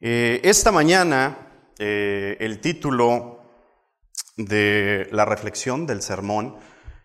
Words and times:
Eh, 0.00 0.40
esta 0.44 0.70
mañana 0.70 1.36
eh, 1.76 2.36
el 2.38 2.60
título 2.60 3.42
de 4.36 5.08
la 5.10 5.24
reflexión 5.24 5.88
del 5.88 6.02
sermón 6.02 6.56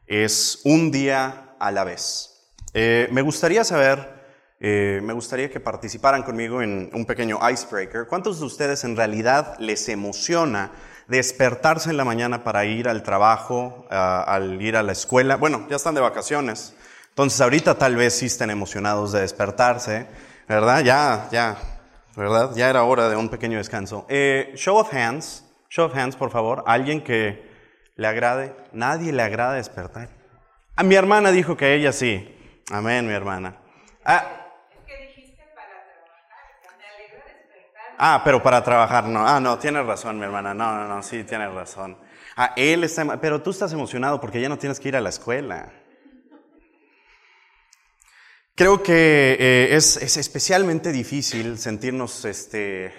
es 0.06 0.62
Un 0.64 0.92
día 0.92 1.56
a 1.60 1.72
la 1.72 1.84
vez. 1.84 2.54
Eh, 2.76 3.08
me 3.12 3.24
gustaría 3.24 3.64
saber, 3.64 4.22
me 4.60 5.12
gustaría 5.12 5.50
que 5.50 5.60
participaran 5.60 6.24
conmigo 6.24 6.62
en 6.62 6.90
un 6.94 7.06
pequeño 7.06 7.38
icebreaker. 7.50 8.08
¿Cuántos 8.08 8.40
de 8.40 8.46
ustedes 8.46 8.86
en 8.86 8.96
realidad 8.96 9.58
les 9.60 9.90
emociona 9.90 10.72
despertarse 11.10 11.90
en 11.90 11.98
la 11.98 12.06
mañana 12.06 12.46
para 12.46 12.64
ir 12.64 12.88
al 12.88 13.04
trabajo, 13.04 13.86
al 13.90 14.62
ir 14.62 14.78
a 14.78 14.84
la 14.84 14.94
escuela? 14.94 15.36
Bueno, 15.36 15.68
ya 15.70 15.76
están 15.76 15.96
de 15.96 16.02
vacaciones. 16.02 16.76
Entonces 17.10 17.42
ahorita 17.42 17.78
tal 17.78 17.98
vez 17.98 18.14
sí 18.14 18.28
estén 18.28 18.52
emocionados 18.52 19.12
de 19.12 19.20
despertarse, 19.20 20.08
¿verdad? 20.48 20.82
Ya, 20.82 21.28
ya, 21.30 21.73
¿verdad? 22.16 22.52
Ya 22.56 22.70
era 22.70 22.84
hora 22.84 23.10
de 23.10 23.16
un 23.16 23.30
pequeño 23.30 23.58
descanso. 23.58 24.06
Eh, 24.10 24.54
show 24.56 24.78
of 24.78 24.94
hands, 24.94 25.46
show 25.70 25.86
of 25.86 25.96
hands, 25.96 26.16
por 26.16 26.30
favor. 26.32 26.64
Alguien 26.68 27.04
que 27.04 27.50
le 27.96 28.08
agrade. 28.08 28.56
Nadie 28.72 29.12
le 29.12 29.24
agrada 29.24 29.54
despertar. 29.54 30.10
A 30.76 30.84
mi 30.84 30.96
hermana 30.96 31.32
dijo 31.32 31.56
que 31.58 31.74
ella 31.76 31.92
sí. 31.92 32.30
Amén, 32.72 33.08
mi 33.08 33.14
hermana. 33.14 33.58
Ah, 34.06 34.40
Ah, 37.98 38.22
pero 38.24 38.42
para 38.42 38.64
trabajar 38.64 39.06
no. 39.06 39.26
Ah, 39.26 39.40
no, 39.40 39.58
tienes 39.58 39.86
razón, 39.86 40.18
mi 40.18 40.26
hermana. 40.26 40.54
No, 40.54 40.76
no, 40.76 40.88
no, 40.88 41.04
sí, 41.04 41.24
tienes 41.24 41.54
razón. 41.54 41.98
Ah, 42.36 42.52
él 42.58 42.84
está, 42.84 43.18
pero 43.22 43.42
tú 43.42 43.52
estás 43.52 43.72
emocionado 43.72 44.20
porque 44.20 44.42
ya 44.42 44.50
no 44.50 44.58
tienes 44.58 44.80
que 44.80 44.90
ir 44.90 44.96
a 44.98 45.02
la 45.02 45.10
escuela. 45.10 45.72
Creo 48.56 48.84
que 48.84 49.36
eh, 49.40 49.76
es, 49.76 49.98
especialmente 49.98 50.92
difícil 50.92 51.58
sentirnos 51.58 52.24
este, 52.24 52.86
eh, 52.86 52.94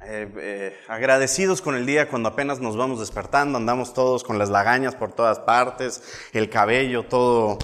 eh, 0.00 0.78
agradecidos 0.88 1.60
con 1.60 1.74
el 1.74 1.84
día 1.84 2.08
cuando 2.08 2.30
apenas 2.30 2.58
nos 2.60 2.78
vamos 2.78 3.00
despertando, 3.00 3.58
andamos 3.58 3.92
todos 3.92 4.24
con 4.24 4.38
las 4.38 4.48
lagañas 4.48 4.94
por 4.94 5.12
todas 5.12 5.40
partes, 5.40 6.02
el 6.32 6.48
cabello, 6.48 7.04
todo. 7.06 7.58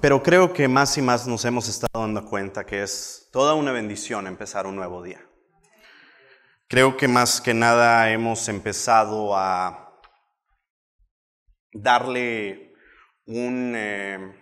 Pero 0.00 0.22
creo 0.22 0.52
que 0.52 0.68
más 0.68 0.96
y 0.98 1.02
más 1.02 1.26
nos 1.26 1.44
hemos 1.44 1.68
estado 1.68 2.00
dando 2.00 2.24
cuenta 2.24 2.64
que 2.64 2.84
es 2.84 3.28
toda 3.32 3.54
una 3.54 3.72
bendición 3.72 4.28
empezar 4.28 4.68
un 4.68 4.76
nuevo 4.76 5.02
día. 5.02 5.26
Creo 6.68 6.96
que 6.96 7.08
más 7.08 7.40
que 7.40 7.54
nada 7.54 8.12
hemos 8.12 8.48
empezado 8.48 9.36
a 9.36 10.00
darle 11.72 12.72
un 13.26 14.32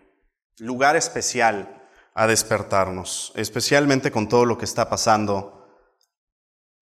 lugar 0.58 0.94
especial 0.94 1.76
a 2.18 2.26
despertarnos, 2.26 3.32
especialmente 3.36 4.10
con 4.10 4.28
todo 4.28 4.44
lo 4.44 4.58
que 4.58 4.64
está 4.64 4.90
pasando. 4.90 5.68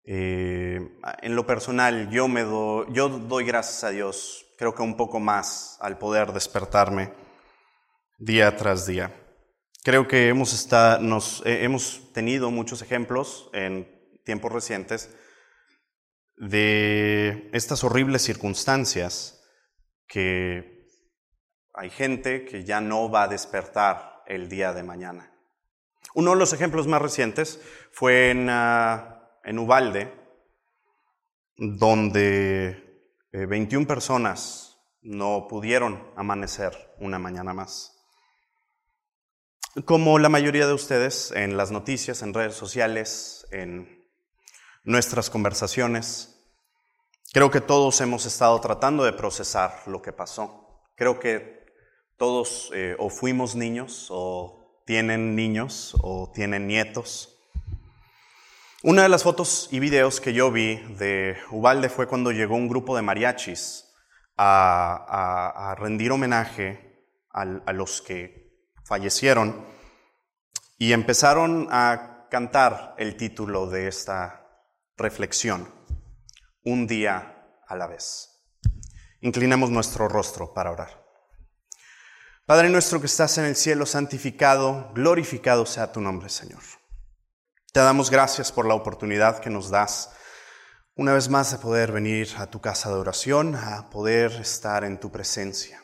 Eh, 0.04 0.80
en 1.22 1.36
lo 1.36 1.46
personal, 1.46 2.10
yo, 2.10 2.28
me 2.28 2.42
yo 2.42 3.10
doy 3.10 3.46
gracias 3.46 3.84
a 3.84 3.92
Dios, 3.92 4.48
creo 4.58 4.74
que 4.74 4.82
un 4.82 4.98
poco 4.98 5.20
más 5.20 5.78
al 5.82 6.00
poder 6.00 6.34
despertarme 6.34 7.14
día 8.18 8.58
tras 8.58 8.88
día. 8.88 9.14
Creo 9.84 10.08
que 10.08 10.30
hemos, 10.30 10.52
estado, 10.52 11.00
nos, 11.00 11.44
eh, 11.46 11.64
hemos 11.64 12.12
tenido 12.12 12.50
muchos 12.50 12.82
ejemplos 12.82 13.52
en 13.54 13.88
tiempos 14.26 14.52
recientes 14.52 15.16
de 16.38 17.52
estas 17.54 17.84
horribles 17.84 18.24
circunstancias 18.24 19.44
que 20.08 20.88
hay 21.76 21.92
gente 21.92 22.46
que 22.46 22.64
ya 22.64 22.82
no 22.82 23.12
va 23.12 23.24
a 23.24 23.28
despertar 23.28 24.19
el 24.30 24.48
día 24.48 24.74
de 24.74 24.84
mañana. 24.84 25.34
Uno 26.14 26.32
de 26.32 26.38
los 26.38 26.54
ejemplos 26.54 26.88
más 26.88 27.02
recientes 27.02 27.60
fue 27.92 28.32
en, 28.32 28.50
uh, 28.50 29.02
en 29.44 29.60
Ubalde, 29.60 30.14
donde 31.58 33.04
21 33.34 33.84
eh, 33.84 33.88
personas 33.88 34.78
no 35.02 35.48
pudieron 35.50 36.12
amanecer 36.16 36.96
una 37.00 37.20
mañana 37.20 37.54
más. 37.54 37.96
Como 39.86 40.18
la 40.20 40.30
mayoría 40.30 40.68
de 40.68 40.74
ustedes, 40.74 41.32
en 41.32 41.56
las 41.56 41.72
noticias, 41.72 42.22
en 42.22 42.34
redes 42.34 42.56
sociales, 42.56 43.46
en 43.52 44.08
nuestras 44.84 45.30
conversaciones, 45.30 46.42
creo 47.34 47.52
que 47.52 47.62
todos 47.62 48.02
hemos 48.02 48.26
estado 48.26 48.60
tratando 48.62 49.04
de 49.04 49.14
procesar 49.14 49.84
lo 49.86 50.02
que 50.02 50.12
pasó. 50.12 50.82
Creo 50.96 51.20
que 51.20 51.59
todos 52.20 52.70
eh, 52.76 52.96
o 53.00 53.10
fuimos 53.10 53.56
niños 53.56 54.08
o 54.12 54.84
tienen 54.86 55.36
niños 55.36 55.96
o 56.02 56.32
tienen 56.32 56.68
nietos. 56.68 57.38
Una 58.84 59.04
de 59.04 59.10
las 59.10 59.24
fotos 59.24 59.70
y 59.72 59.80
videos 59.80 60.22
que 60.22 60.34
yo 60.34 60.52
vi 60.52 60.76
de 60.98 61.38
Ubalde 61.50 61.90
fue 61.90 62.08
cuando 62.08 62.32
llegó 62.32 62.56
un 62.56 62.68
grupo 62.68 62.96
de 62.96 63.02
mariachis 63.02 63.86
a, 64.38 65.76
rendir 65.80 66.12
homenaje 66.12 67.08
a 67.32 67.74
los 67.74 68.02
que 68.02 68.68
fallecieron 68.84 69.66
y 70.78 70.94
empezaron 70.94 71.68
a 71.72 72.28
cantar 72.30 72.96
el 72.98 73.16
título 73.16 73.68
de 73.68 73.88
esta 73.88 74.46
reflexión, 74.98 75.74
Un 76.64 76.88
día 76.88 77.62
a 77.68 77.76
la 77.76 77.88
vez. 77.88 78.30
Inclinamos 79.22 79.70
nuestro 79.70 80.08
rostro 80.08 80.54
para 80.54 80.72
orar. 80.72 80.99
Padre 82.50 82.68
nuestro 82.70 83.00
que 83.00 83.06
estás 83.06 83.38
en 83.38 83.46
el 83.46 83.56
cielo, 83.56 83.86
santificado, 83.86 84.92
glorificado 84.96 85.68
sea 85.68 85.92
tu 85.92 86.02
nombre, 86.02 86.30
Señor. 86.30 86.64
Te 87.72 87.80
damos 87.80 88.10
gracias 88.10 88.52
por 88.52 88.66
la 88.66 88.74
oportunidad 88.74 89.38
que 89.38 89.52
nos 89.52 89.70
das 89.70 90.10
una 90.96 91.14
vez 91.14 91.30
más 91.30 91.52
de 91.52 91.60
poder 91.60 91.92
venir 91.92 92.30
a 92.40 92.48
tu 92.48 92.60
casa 92.60 92.90
de 92.90 92.96
oración, 92.96 93.54
a 93.54 93.92
poder 93.92 94.32
estar 94.32 94.84
en 94.84 95.00
tu 95.00 95.12
presencia. 95.12 95.84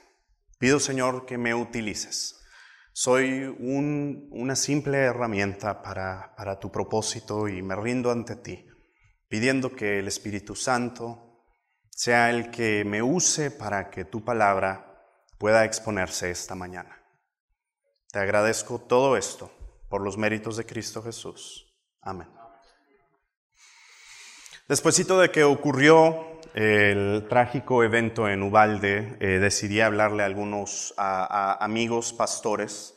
Pido, 0.57 0.79
Señor, 0.79 1.27
que 1.27 1.37
me 1.37 1.53
utilices. 1.53 2.39
Soy 2.93 3.55
una 3.59 4.55
simple 4.55 4.97
herramienta 5.03 5.83
para, 5.83 6.33
para 6.35 6.59
tu 6.59 6.71
propósito 6.71 7.47
y 7.47 7.61
me 7.61 7.75
rindo 7.75 8.09
ante 8.09 8.37
ti, 8.37 8.65
pidiendo 9.27 9.75
que 9.75 9.99
el 9.99 10.07
Espíritu 10.07 10.55
Santo 10.55 11.43
sea 11.91 12.31
el 12.31 12.49
que 12.49 12.83
me 12.83 13.03
use 13.03 13.51
para 13.51 13.91
que 13.91 14.03
tu 14.03 14.25
palabra 14.25 14.94
pueda 15.37 15.65
exponerse 15.65 16.31
esta 16.31 16.55
mañana. 16.55 17.03
Te 18.11 18.19
agradezco 18.19 18.79
todo 18.79 19.17
esto 19.17 19.51
por 19.89 20.01
los 20.01 20.17
méritos 20.17 20.57
de 20.57 20.65
Cristo 20.65 21.03
Jesús. 21.03 21.73
Amén. 22.01 22.27
Despuésito 24.67 25.19
de 25.19 25.29
que 25.29 25.43
ocurrió 25.43 26.39
el 26.55 27.27
trágico 27.29 27.83
evento 27.83 28.29
en 28.29 28.41
Ubalde, 28.41 29.17
eh, 29.19 29.39
decidí 29.39 29.81
hablarle 29.81 30.23
a 30.23 30.25
algunos 30.25 30.93
amigos 30.97 32.13
pastores 32.13 32.95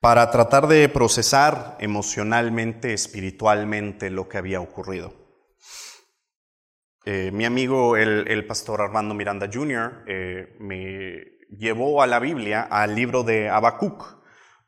para 0.00 0.30
tratar 0.30 0.68
de 0.68 0.88
procesar 0.88 1.76
emocionalmente, 1.80 2.92
espiritualmente 2.92 4.10
lo 4.10 4.28
que 4.28 4.38
había 4.38 4.60
ocurrido. 4.60 5.12
Eh, 7.04 7.30
mi 7.32 7.46
amigo, 7.46 7.96
el, 7.96 8.46
pastor 8.46 8.82
Armando 8.82 9.14
Miranda 9.14 9.48
Jr., 9.52 10.04
eh, 10.06 10.56
me 10.60 11.37
llevó 11.50 12.02
a 12.02 12.06
la 12.06 12.18
Biblia 12.18 12.62
al 12.70 12.94
libro 12.94 13.22
de 13.22 13.48
Habacuc, 13.48 14.18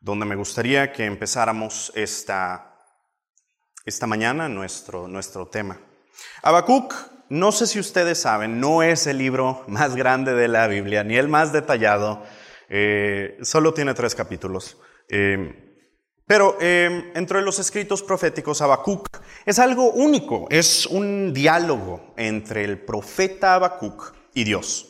donde 0.00 0.26
me 0.26 0.36
gustaría 0.36 0.92
que 0.92 1.04
empezáramos 1.04 1.92
esta, 1.94 2.74
esta 3.84 4.06
mañana 4.06 4.48
nuestro, 4.48 5.08
nuestro 5.08 5.48
tema. 5.48 5.80
Habacuc, 6.42 6.94
no 7.28 7.52
sé 7.52 7.66
si 7.66 7.78
ustedes 7.78 8.20
saben, 8.20 8.60
no 8.60 8.82
es 8.82 9.06
el 9.06 9.18
libro 9.18 9.64
más 9.68 9.94
grande 9.96 10.34
de 10.34 10.48
la 10.48 10.66
Biblia, 10.66 11.04
ni 11.04 11.16
el 11.16 11.28
más 11.28 11.52
detallado, 11.52 12.22
eh, 12.68 13.38
solo 13.42 13.74
tiene 13.74 13.94
tres 13.94 14.14
capítulos. 14.14 14.78
Eh, 15.08 15.66
pero 16.26 16.56
eh, 16.60 17.10
entre 17.16 17.42
los 17.42 17.58
escritos 17.58 18.04
proféticos, 18.04 18.62
Habacuc 18.62 19.08
es 19.44 19.58
algo 19.58 19.90
único, 19.90 20.46
es 20.48 20.86
un 20.86 21.32
diálogo 21.32 22.14
entre 22.16 22.62
el 22.62 22.78
profeta 22.78 23.56
Habacuc 23.56 24.14
y 24.32 24.44
Dios. 24.44 24.89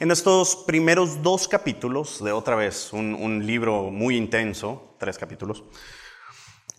En 0.00 0.10
estos 0.10 0.56
primeros 0.56 1.22
dos 1.22 1.46
capítulos, 1.46 2.22
de 2.22 2.32
otra 2.32 2.56
vez 2.56 2.92
un, 2.92 3.46
libro 3.46 3.90
muy 3.92 4.16
intenso, 4.16 4.96
tres 4.98 5.16
capítulos, 5.16 5.62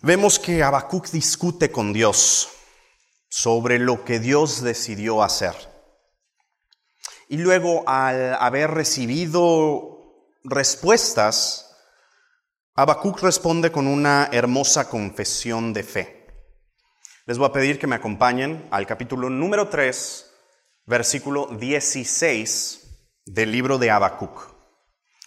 vemos 0.02 0.38
que 0.38 0.62
Habacuc 0.62 1.08
discute 1.12 1.72
con 1.72 1.94
Dios 1.94 2.50
sobre 3.30 3.80
lo 3.80 4.04
que 4.04 4.20
Dios 4.20 4.62
decidió 4.62 5.24
hacer. 5.24 5.56
Y 7.30 7.38
luego, 7.38 7.88
al 7.88 8.36
haber 8.36 8.72
recibido 8.72 10.34
respuestas, 10.44 11.74
Habacuc 12.74 13.22
responde 13.22 13.72
con 13.72 13.88
una 13.88 14.28
hermosa 14.34 14.90
confesión 14.90 15.72
de 15.72 15.84
fe. 15.84 16.28
Les 17.28 17.38
voy 17.38 17.48
a 17.48 17.54
pedir 17.54 17.80
que 17.80 17.88
me 17.88 17.96
acompañen 17.96 18.68
al 18.72 18.86
capítulo 18.86 19.30
número 19.30 19.70
3, 19.70 20.32
versículo 20.86 21.48
16 21.48 22.85
del 23.26 23.52
libro 23.52 23.80
de 23.80 23.90
Habacuc. 23.90 24.54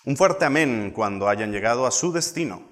Un 0.04 0.16
fuerte 0.16 0.44
amén 0.44 0.92
cuando 0.94 1.28
hayan 1.28 1.50
llegado 1.50 1.86
a 1.86 1.90
su 1.90 2.12
destino. 2.12 2.62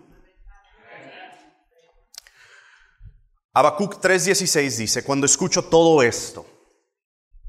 Habacuc 3.53 4.01
3:16 4.01 4.79
dice, 4.79 5.03
cuando 5.03 5.27
escucho 5.27 5.65
todo 5.65 6.03
esto, 6.03 6.47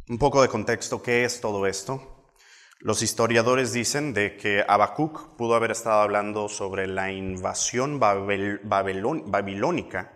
un 0.09 0.17
poco 0.17 0.41
de 0.41 0.47
contexto, 0.47 1.03
¿qué 1.03 1.23
es 1.23 1.39
todo 1.39 1.67
esto? 1.67 2.31
Los 2.79 3.01
historiadores 3.01 3.73
dicen 3.73 4.13
de 4.13 4.37
que 4.37 4.63
Habacuc 4.67 5.35
pudo 5.35 5.55
haber 5.55 5.71
estado 5.71 6.01
hablando 6.01 6.47
sobre 6.47 6.87
la 6.87 7.11
invasión 7.11 7.99
babilónica 7.99 10.13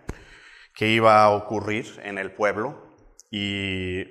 que 0.73 0.87
iba 0.87 1.23
a 1.23 1.31
ocurrir 1.31 1.99
en 2.03 2.17
el 2.17 2.33
pueblo 2.33 2.95
y 3.29 4.03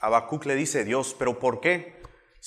Habacuc 0.00 0.46
le 0.46 0.56
dice, 0.56 0.84
Dios, 0.84 1.14
pero 1.18 1.38
¿por 1.38 1.60
qué? 1.60 1.97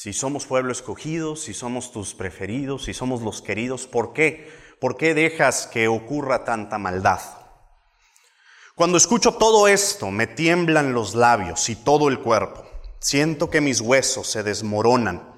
Si 0.01 0.13
somos 0.13 0.47
pueblo 0.47 0.71
escogido, 0.71 1.35
si 1.35 1.53
somos 1.53 1.91
tus 1.91 2.15
preferidos, 2.15 2.85
si 2.85 2.93
somos 2.95 3.21
los 3.21 3.43
queridos, 3.43 3.85
¿por 3.85 4.13
qué? 4.13 4.51
¿Por 4.79 4.97
qué 4.97 5.13
dejas 5.13 5.67
que 5.67 5.87
ocurra 5.87 6.43
tanta 6.43 6.79
maldad? 6.79 7.19
Cuando 8.73 8.97
escucho 8.97 9.35
todo 9.35 9.67
esto, 9.67 10.09
me 10.09 10.25
tiemblan 10.25 10.93
los 10.93 11.13
labios 11.13 11.69
y 11.69 11.75
todo 11.75 12.09
el 12.09 12.19
cuerpo. 12.19 12.67
Siento 12.99 13.51
que 13.51 13.61
mis 13.61 13.79
huesos 13.79 14.25
se 14.25 14.41
desmoronan 14.41 15.35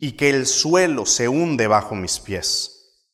y 0.00 0.16
que 0.16 0.30
el 0.30 0.48
suelo 0.48 1.06
se 1.06 1.28
hunde 1.28 1.68
bajo 1.68 1.94
mis 1.94 2.18
pies. 2.18 3.06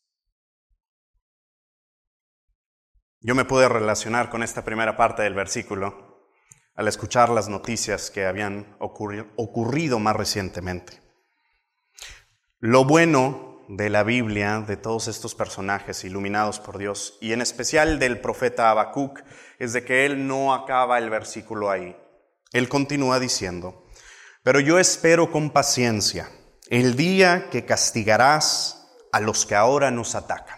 Yo 3.21 3.35
me 3.35 3.45
pude 3.45 3.69
relacionar 3.69 4.31
con 4.31 4.43
esta 4.43 4.65
primera 4.65 4.97
parte 4.97 5.21
del 5.21 5.35
versículo 5.35 6.08
al 6.79 6.87
escuchar 6.87 7.31
las 7.31 7.49
noticias 7.49 8.09
que 8.09 8.25
habían 8.25 8.77
ocurrido, 8.79 9.99
más 9.99 10.15
recientemente. 10.15 11.03
Lo 12.61 12.85
bueno 12.85 13.65
de 13.69 13.91
la 13.91 14.05
Biblia, 14.05 14.61
de 14.61 14.77
todos 14.77 15.09
estos 15.09 15.35
personajes 15.35 16.05
iluminados 16.05 16.61
por 16.61 16.79
Dios, 16.79 17.19
y 17.21 17.33
en 17.33 17.43
especial 17.43 17.99
del 17.99 18.21
profeta 18.21 18.71
Habacuc, 18.71 19.25
es 19.59 19.73
de 19.73 19.85
que 19.85 20.07
él 20.07 20.29
no 20.29 20.55
acaba 20.55 20.99
el 20.99 21.11
versículo 21.11 21.69
ahí. 21.69 21.97
Él 22.53 22.69
continúa 22.69 23.19
diciendo, 23.19 23.85
pero 24.45 24.61
yo 24.61 24.79
espero 24.79 25.33
con 25.33 25.51
paciencia 25.51 26.31
el 26.71 26.95
día 26.95 27.51
que 27.51 27.65
castigarás 27.65 28.87
a 29.11 29.19
los 29.19 29.47
que 29.47 29.57
ahora 29.57 29.91
nos 29.91 30.15
atacan. 30.15 30.58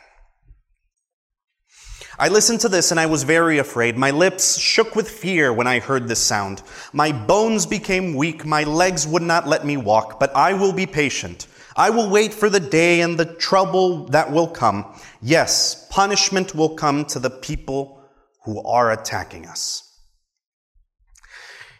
I 2.20 2.28
listened 2.28 2.60
to 2.60 2.68
this 2.68 2.90
and 2.90 3.00
I 3.00 3.06
was 3.06 3.22
very 3.22 3.56
afraid. 3.56 3.96
My 3.96 4.10
lips 4.10 4.58
shook 4.58 4.94
with 4.94 5.08
fear 5.08 5.54
when 5.54 5.66
I 5.66 5.78
heard 5.78 6.06
this 6.06 6.20
sound. 6.20 6.60
My 6.92 7.12
bones 7.12 7.64
became 7.64 8.14
weak. 8.14 8.44
My 8.44 8.62
legs 8.64 9.06
would 9.06 9.22
not 9.22 9.48
let 9.48 9.64
me 9.64 9.78
walk, 9.78 10.20
but 10.20 10.30
I 10.36 10.52
will 10.52 10.74
be 10.74 10.84
patient. 10.84 11.46
I 11.74 11.88
will 11.88 12.10
wait 12.10 12.34
for 12.34 12.50
the 12.50 12.60
day 12.60 13.00
and 13.00 13.16
the 13.16 13.24
trouble 13.24 14.04
that 14.08 14.30
will 14.30 14.48
come. 14.48 14.84
Yes, 15.22 15.86
punishment 15.88 16.54
will 16.54 16.76
come 16.76 17.06
to 17.06 17.18
the 17.18 17.30
people 17.30 18.02
who 18.44 18.62
are 18.68 18.90
attacking 18.92 19.46
us. 19.46 19.86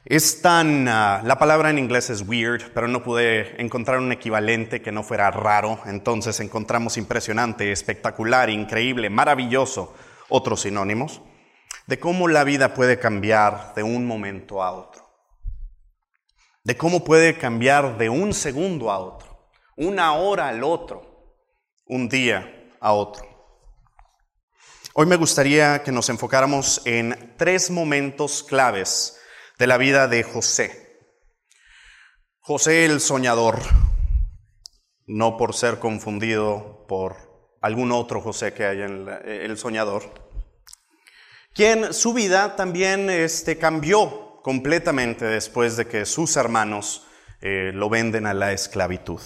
Es 0.07 0.41
tan, 0.41 0.89
uh, 0.89 1.21
la 1.23 1.37
palabra 1.37 1.69
en 1.69 1.77
inglés 1.77 2.09
es 2.09 2.23
weird, 2.23 2.73
pero 2.73 2.89
no 2.89 3.01
pude 3.01 3.61
encontrar 3.61 3.99
un 3.99 4.11
equivalente 4.11 4.81
que 4.81 4.91
no 4.91 5.03
fuera 5.03 5.31
raro, 5.31 5.81
entonces 5.85 6.41
encontramos 6.41 6.97
impresionante, 6.97 7.71
espectacular, 7.71 8.49
increíble, 8.49 9.11
maravilloso, 9.11 9.93
otros 10.31 10.63
sinónimos, 10.63 11.21
de 11.87 11.99
cómo 11.99 12.29
la 12.29 12.45
vida 12.45 12.73
puede 12.75 12.99
cambiar 12.99 13.75
de 13.75 13.83
un 13.83 14.07
momento 14.07 14.63
a 14.63 14.73
otro, 14.73 15.09
de 16.65 16.77
cómo 16.77 17.05
puede 17.05 17.37
cambiar 17.37 17.99
de 17.99 18.09
un 18.09 18.33
segundo 18.33 18.91
a 18.91 18.99
otro 18.99 19.31
una 19.81 20.13
hora 20.13 20.49
al 20.49 20.63
otro, 20.63 21.39
un 21.87 22.11
día 22.11 22.69
a 22.81 22.93
otro. 22.93 23.25
Hoy 24.93 25.07
me 25.07 25.17
gustaría 25.17 25.83
que 25.83 25.91
nos 25.91 26.11
enfocáramos 26.11 26.83
en 26.85 27.35
tres 27.39 27.71
momentos 27.71 28.43
claves 28.43 29.19
de 29.59 29.67
la 29.67 29.79
vida 29.79 30.07
de 30.07 30.23
José. 30.23 30.99
José 32.41 32.85
el 32.85 33.01
soñador, 33.01 33.59
no 35.07 35.39
por 35.39 35.55
ser 35.55 35.79
confundido 35.79 36.85
por 36.87 37.30
algún 37.61 37.93
otro 37.93 38.21
José 38.21 38.53
que 38.53 38.65
haya 38.65 38.87
en 38.87 39.09
el 39.25 39.57
soñador, 39.59 40.03
quien 41.55 41.93
su 41.93 42.15
vida 42.15 42.57
también 42.57 43.11
este, 43.11 43.59
cambió 43.59 44.41
completamente 44.43 45.25
después 45.25 45.77
de 45.77 45.87
que 45.87 46.07
sus 46.07 46.37
hermanos 46.37 47.07
eh, 47.41 47.73
lo 47.75 47.89
venden 47.89 48.27
a 48.27 48.35
la 48.35 48.53
esclavitud. 48.53 49.21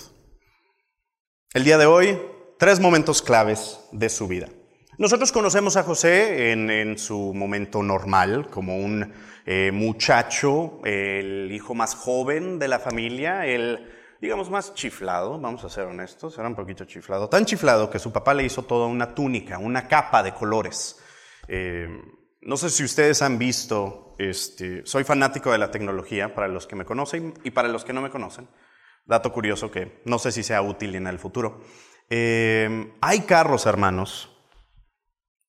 El 1.52 1.64
día 1.64 1.78
de 1.78 1.86
hoy, 1.86 2.18
tres 2.58 2.80
momentos 2.80 3.22
claves 3.22 3.80
de 3.92 4.08
su 4.08 4.26
vida. 4.26 4.48
Nosotros 4.96 5.32
conocemos 5.32 5.76
a 5.76 5.82
José 5.82 6.52
en, 6.52 6.98
su 6.98 7.34
momento 7.34 7.82
normal, 7.82 8.48
como 8.48 8.76
un 8.76 9.12
eh, 9.44 9.70
muchacho, 9.72 10.80
el 10.84 11.50
hijo 11.52 11.74
más 11.74 11.94
joven 11.94 12.60
de 12.60 12.68
la 12.68 12.78
familia, 12.78 13.44
el, 13.46 13.90
digamos, 14.24 14.48
más 14.48 14.72
chiflado, 14.72 15.38
vamos 15.38 15.64
a 15.64 15.68
ser 15.68 15.84
honestos, 15.84 16.38
era 16.38 16.48
un 16.48 16.54
poquito 16.54 16.86
chiflado, 16.86 17.28
tan 17.28 17.44
chiflado 17.44 17.90
que 17.90 17.98
su 17.98 18.10
papá 18.10 18.32
le 18.32 18.42
hizo 18.42 18.62
toda 18.62 18.86
una 18.86 19.14
túnica, 19.14 19.58
una 19.58 19.86
capa 19.86 20.22
de 20.22 20.32
colores. 20.32 20.98
Eh, 21.46 21.86
no 22.40 22.56
sé 22.56 22.70
si 22.70 22.84
ustedes 22.84 23.20
han 23.20 23.38
visto, 23.38 24.16
este, 24.18 24.80
soy 24.86 25.04
fanático 25.04 25.52
de 25.52 25.58
la 25.58 25.70
tecnología, 25.70 26.34
para 26.34 26.48
los 26.48 26.66
que 26.66 26.74
me 26.74 26.86
conocen 26.86 27.34
y 27.44 27.50
para 27.50 27.68
los 27.68 27.84
que 27.84 27.92
no 27.92 28.00
me 28.00 28.08
conocen. 28.08 28.48
Dato 29.04 29.30
curioso 29.30 29.70
que 29.70 30.00
no 30.06 30.18
sé 30.18 30.32
si 30.32 30.42
sea 30.42 30.62
útil 30.62 30.94
en 30.94 31.06
el 31.06 31.18
futuro. 31.18 31.60
Eh, 32.08 32.94
hay 33.02 33.20
carros, 33.26 33.66
hermanos, 33.66 34.33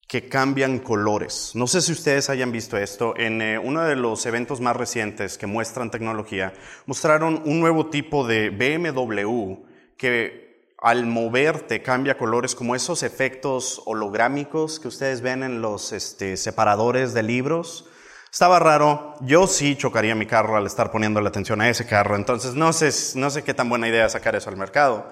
que 0.07 0.29
cambian 0.29 0.79
colores. 0.79 1.51
No 1.55 1.67
sé 1.67 1.81
si 1.81 1.91
ustedes 1.91 2.29
hayan 2.29 2.51
visto 2.51 2.77
esto. 2.77 3.15
En 3.17 3.41
eh, 3.41 3.57
uno 3.57 3.81
de 3.83 3.95
los 3.95 4.25
eventos 4.25 4.61
más 4.61 4.75
recientes 4.75 5.37
que 5.37 5.47
muestran 5.47 5.91
tecnología, 5.91 6.53
mostraron 6.85 7.41
un 7.45 7.59
nuevo 7.59 7.87
tipo 7.87 8.27
de 8.27 8.49
BMW 8.49 9.63
que 9.97 10.73
al 10.77 11.05
moverte 11.07 11.81
cambia 11.81 12.17
colores 12.17 12.53
como 12.53 12.75
esos 12.75 13.01
efectos 13.01 13.81
holográmicos 13.85 14.79
que 14.79 14.87
ustedes 14.87 15.21
ven 15.21 15.41
en 15.41 15.61
los 15.61 15.91
este, 15.91 16.37
separadores 16.37 17.13
de 17.13 17.23
libros. 17.23 17.89
Estaba 18.31 18.59
raro, 18.59 19.15
yo 19.21 19.47
sí 19.47 19.75
chocaría 19.77 20.13
mi 20.13 20.25
carro 20.25 20.57
al 20.57 20.67
estar 20.67 20.91
poniendo 20.91 21.21
la 21.21 21.29
atención 21.29 21.61
a 21.61 21.69
ese 21.69 21.87
carro, 21.87 22.15
entonces 22.17 22.53
no 22.53 22.73
sé, 22.73 22.91
no 23.17 23.29
sé 23.29 23.43
qué 23.43 23.53
tan 23.53 23.69
buena 23.69 23.87
idea 23.87 24.09
sacar 24.09 24.35
eso 24.35 24.49
al 24.49 24.57
mercado. 24.57 25.09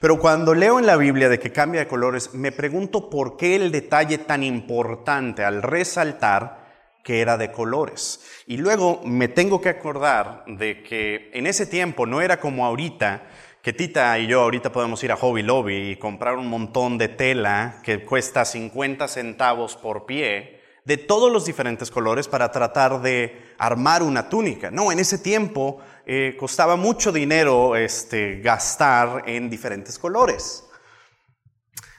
Pero 0.00 0.18
cuando 0.18 0.54
leo 0.54 0.78
en 0.78 0.86
la 0.86 0.96
Biblia 0.96 1.28
de 1.28 1.38
que 1.38 1.52
cambia 1.52 1.80
de 1.80 1.88
colores, 1.88 2.34
me 2.34 2.52
pregunto 2.52 3.08
por 3.08 3.36
qué 3.36 3.56
el 3.56 3.70
detalle 3.72 4.18
tan 4.18 4.42
importante 4.42 5.44
al 5.44 5.62
resaltar 5.62 6.64
que 7.02 7.20
era 7.20 7.36
de 7.36 7.52
colores. 7.52 8.20
Y 8.46 8.56
luego 8.56 9.00
me 9.04 9.28
tengo 9.28 9.60
que 9.60 9.68
acordar 9.68 10.44
de 10.46 10.82
que 10.82 11.30
en 11.34 11.46
ese 11.46 11.66
tiempo 11.66 12.06
no 12.06 12.20
era 12.20 12.40
como 12.40 12.64
ahorita, 12.64 13.22
que 13.62 13.72
Tita 13.72 14.18
y 14.18 14.26
yo 14.26 14.42
ahorita 14.42 14.72
podemos 14.72 15.02
ir 15.04 15.12
a 15.12 15.16
Hobby 15.16 15.42
Lobby 15.42 15.92
y 15.92 15.96
comprar 15.96 16.36
un 16.36 16.48
montón 16.48 16.98
de 16.98 17.08
tela 17.08 17.80
que 17.82 18.04
cuesta 18.04 18.44
50 18.44 19.08
centavos 19.08 19.76
por 19.76 20.04
pie 20.06 20.63
de 20.84 20.96
todos 20.98 21.32
los 21.32 21.46
diferentes 21.46 21.90
colores 21.90 22.28
para 22.28 22.52
tratar 22.52 23.00
de 23.00 23.54
armar 23.58 24.02
una 24.02 24.28
túnica. 24.28 24.70
No, 24.70 24.92
en 24.92 24.98
ese 24.98 25.18
tiempo 25.18 25.80
eh, 26.06 26.36
costaba 26.38 26.76
mucho 26.76 27.10
dinero 27.10 27.76
este, 27.76 28.40
gastar 28.40 29.22
en 29.26 29.48
diferentes 29.48 29.98
colores. 29.98 30.64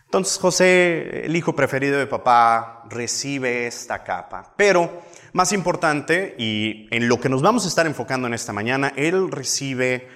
Entonces 0.06 0.38
José, 0.38 1.26
el 1.26 1.36
hijo 1.36 1.56
preferido 1.56 1.98
de 1.98 2.08
papá, 2.08 2.84
recibe 2.90 3.68
esta 3.68 4.04
capa. 4.04 4.54
Pero 4.56 5.02
más 5.34 5.52
importante, 5.52 6.36
y 6.38 6.88
en 6.92 7.10
lo 7.10 7.20
que 7.20 7.28
nos 7.28 7.42
vamos 7.42 7.66
a 7.66 7.68
estar 7.68 7.86
enfocando 7.88 8.28
en 8.28 8.34
esta 8.34 8.54
mañana, 8.54 8.94
él 8.96 9.32
recibe 9.32 10.08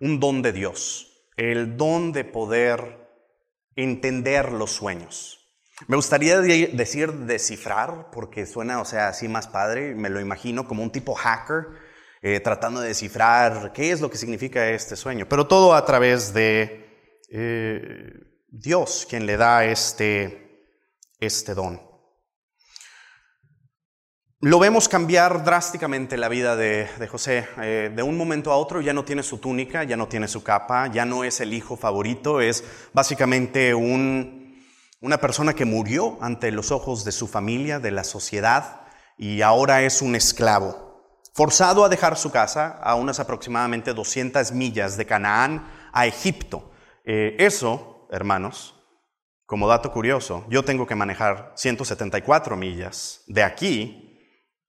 un 0.00 0.20
don 0.20 0.42
de 0.42 0.52
Dios, 0.52 1.24
el 1.36 1.76
don 1.76 2.12
de 2.12 2.24
poder 2.24 3.08
entender 3.76 4.52
los 4.52 4.72
sueños. 4.72 5.37
Me 5.86 5.96
gustaría 5.96 6.40
decir 6.40 7.12
descifrar, 7.12 8.10
porque 8.10 8.46
suena, 8.46 8.80
o 8.80 8.84
sea, 8.84 9.08
así 9.08 9.28
más 9.28 9.46
padre, 9.46 9.94
me 9.94 10.10
lo 10.10 10.20
imagino 10.20 10.66
como 10.66 10.82
un 10.82 10.90
tipo 10.90 11.14
hacker, 11.14 11.68
eh, 12.20 12.40
tratando 12.40 12.80
de 12.80 12.88
descifrar 12.88 13.72
qué 13.72 13.92
es 13.92 14.00
lo 14.00 14.10
que 14.10 14.18
significa 14.18 14.68
este 14.70 14.96
sueño, 14.96 15.28
pero 15.28 15.46
todo 15.46 15.74
a 15.74 15.84
través 15.84 16.34
de 16.34 17.14
eh, 17.30 18.12
Dios, 18.48 19.06
quien 19.08 19.24
le 19.24 19.36
da 19.36 19.64
este, 19.64 20.66
este 21.20 21.54
don. 21.54 21.80
Lo 24.40 24.58
vemos 24.60 24.88
cambiar 24.88 25.44
drásticamente 25.44 26.16
la 26.16 26.28
vida 26.28 26.54
de, 26.54 26.88
José. 27.08 27.48
Eh, 27.60 27.92
de 27.94 28.02
un 28.04 28.16
momento 28.16 28.52
a 28.52 28.56
otro 28.56 28.80
ya 28.80 28.92
no 28.92 29.04
tiene 29.04 29.24
su 29.24 29.38
túnica, 29.38 29.82
ya 29.82 29.96
no 29.96 30.06
tiene 30.06 30.28
su 30.28 30.44
capa, 30.44 30.86
ya 30.88 31.04
no 31.04 31.24
es 31.24 31.40
el 31.40 31.52
hijo 31.52 31.76
favorito, 31.76 32.40
es 32.40 32.64
básicamente 32.92 33.74
un 33.74 34.37
una 35.00 35.18
persona 35.18 35.54
que 35.54 35.64
murió 35.64 36.18
ante 36.20 36.50
los 36.50 36.70
ojos 36.70 37.04
de 37.04 37.12
su 37.12 37.28
familia, 37.28 37.78
de 37.78 37.90
la 37.90 38.04
sociedad, 38.04 38.82
y 39.16 39.42
ahora 39.42 39.82
es 39.82 40.02
un 40.02 40.14
esclavo, 40.14 41.20
forzado 41.34 41.84
a 41.84 41.88
dejar 41.88 42.16
su 42.16 42.30
casa 42.30 42.78
a 42.82 42.94
unas 42.94 43.20
aproximadamente 43.20 43.94
200 43.94 44.52
millas 44.52 44.96
de 44.96 45.06
Canaán 45.06 45.70
a 45.92 46.06
Egipto. 46.06 46.72
Eh, 47.04 47.36
eso, 47.38 48.06
hermanos, 48.10 48.74
como 49.46 49.68
dato 49.68 49.92
curioso, 49.92 50.44
yo 50.50 50.64
tengo 50.64 50.86
que 50.86 50.94
manejar 50.94 51.52
174 51.54 52.56
millas 52.56 53.22
de 53.28 53.42
aquí 53.42 54.18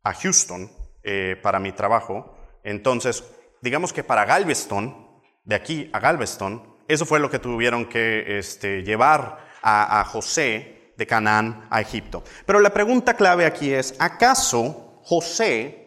a 0.03 0.13
Houston 0.13 0.71
eh, 1.03 1.36
para 1.41 1.59
mi 1.59 1.71
trabajo. 1.71 2.38
Entonces, 2.63 3.24
digamos 3.62 3.91
que 3.91 4.03
para 4.03 4.25
Galveston, 4.25 5.21
de 5.43 5.55
aquí 5.55 5.89
a 5.91 6.00
Galveston, 6.00 6.77
eso 6.88 7.05
fue 7.05 7.19
lo 7.19 7.29
que 7.29 7.39
tuvieron 7.39 7.88
que 7.88 8.38
este, 8.38 8.83
llevar 8.83 9.49
a, 9.61 10.03
José 10.05 10.93
de 10.97 11.07
Canaán 11.07 11.67
a 11.69 11.81
Egipto. 11.81 12.23
Pero 12.45 12.59
la 12.59 12.73
pregunta 12.73 13.15
clave 13.15 13.45
aquí 13.45 13.71
es, 13.71 13.95
¿acaso 13.99 15.01
José 15.03 15.79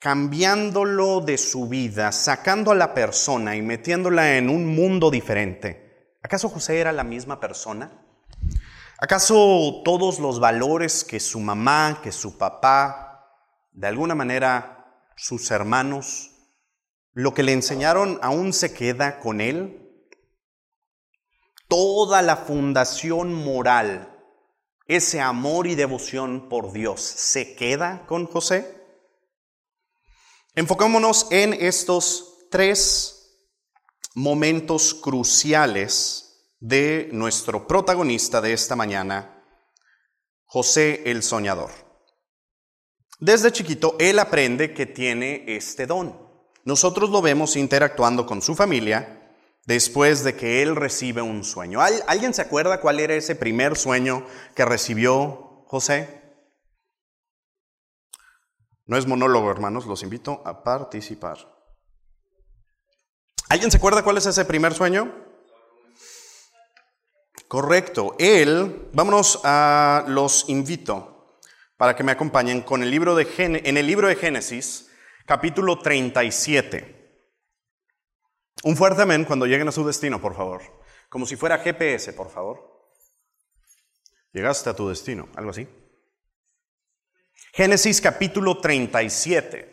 cambiándolo 0.00 1.20
de 1.20 1.36
su 1.36 1.68
vida, 1.68 2.10
sacando 2.10 2.72
a 2.72 2.74
la 2.74 2.94
persona 2.94 3.54
y 3.54 3.62
metiéndola 3.62 4.38
en 4.38 4.48
un 4.48 4.74
mundo 4.74 5.10
diferente. 5.10 6.16
¿Acaso 6.22 6.48
José 6.48 6.80
era 6.80 6.90
la 6.90 7.04
misma 7.04 7.38
persona? 7.38 7.92
¿Acaso 8.98 9.82
todos 9.84 10.18
los 10.18 10.40
valores 10.40 11.04
que 11.04 11.20
su 11.20 11.38
mamá, 11.38 12.00
que 12.02 12.12
su 12.12 12.38
papá, 12.38 13.26
de 13.72 13.86
alguna 13.86 14.14
manera 14.14 15.04
sus 15.16 15.50
hermanos, 15.50 16.30
lo 17.12 17.34
que 17.34 17.42
le 17.42 17.52
enseñaron 17.52 18.18
aún 18.22 18.54
se 18.54 18.72
queda 18.72 19.18
con 19.20 19.42
él? 19.42 19.79
Toda 21.70 22.20
la 22.20 22.36
fundación 22.36 23.32
moral, 23.32 24.12
ese 24.88 25.20
amor 25.20 25.68
y 25.68 25.76
devoción 25.76 26.48
por 26.48 26.72
Dios, 26.72 27.00
¿se 27.00 27.54
queda 27.54 28.04
con 28.08 28.26
José? 28.26 28.76
Enfocémonos 30.56 31.28
en 31.30 31.52
estos 31.52 32.48
tres 32.50 33.46
momentos 34.16 34.94
cruciales 34.94 36.50
de 36.58 37.08
nuestro 37.12 37.68
protagonista 37.68 38.40
de 38.40 38.52
esta 38.52 38.74
mañana, 38.74 39.44
José 40.46 41.04
el 41.06 41.22
Soñador. 41.22 41.70
Desde 43.20 43.52
chiquito, 43.52 43.94
él 44.00 44.18
aprende 44.18 44.74
que 44.74 44.86
tiene 44.86 45.44
este 45.46 45.86
don. 45.86 46.18
Nosotros 46.64 47.10
lo 47.10 47.22
vemos 47.22 47.54
interactuando 47.54 48.26
con 48.26 48.42
su 48.42 48.56
familia 48.56 49.19
después 49.70 50.24
de 50.24 50.34
que 50.34 50.62
él 50.62 50.74
recibe 50.74 51.22
un 51.22 51.44
sueño. 51.44 51.80
¿Alguien 51.80 52.34
se 52.34 52.42
acuerda 52.42 52.80
cuál 52.80 52.98
era 52.98 53.14
ese 53.14 53.36
primer 53.36 53.76
sueño 53.76 54.26
que 54.56 54.64
recibió 54.64 55.62
José? 55.66 56.22
No 58.86 58.96
es 58.96 59.06
monólogo, 59.06 59.48
hermanos, 59.48 59.86
los 59.86 60.02
invito 60.02 60.42
a 60.44 60.64
participar. 60.64 61.38
¿Alguien 63.48 63.70
se 63.70 63.76
acuerda 63.76 64.02
cuál 64.02 64.16
es 64.16 64.26
ese 64.26 64.44
primer 64.44 64.74
sueño? 64.74 65.14
Correcto. 67.46 68.16
Él, 68.18 68.88
vámonos 68.92 69.40
a 69.44 70.04
los 70.08 70.48
invito 70.48 71.38
para 71.76 71.94
que 71.94 72.02
me 72.02 72.10
acompañen 72.10 72.62
con 72.62 72.82
el 72.82 72.90
libro 72.90 73.14
de 73.14 73.28
en 73.38 73.76
el 73.76 73.86
libro 73.86 74.08
de 74.08 74.16
Génesis, 74.16 74.90
capítulo 75.26 75.78
37. 75.78 76.99
Un 78.62 78.76
fuerte 78.76 79.02
amén 79.02 79.24
cuando 79.24 79.46
lleguen 79.46 79.68
a 79.68 79.72
su 79.72 79.86
destino, 79.86 80.20
por 80.20 80.34
favor. 80.34 80.62
Como 81.08 81.24
si 81.24 81.36
fuera 81.36 81.58
GPS, 81.58 82.12
por 82.12 82.30
favor. 82.30 82.70
Llegaste 84.32 84.70
a 84.70 84.76
tu 84.76 84.88
destino, 84.88 85.28
algo 85.34 85.50
así. 85.50 85.66
Génesis 87.52 88.00
capítulo 88.00 88.58
37. 88.58 89.70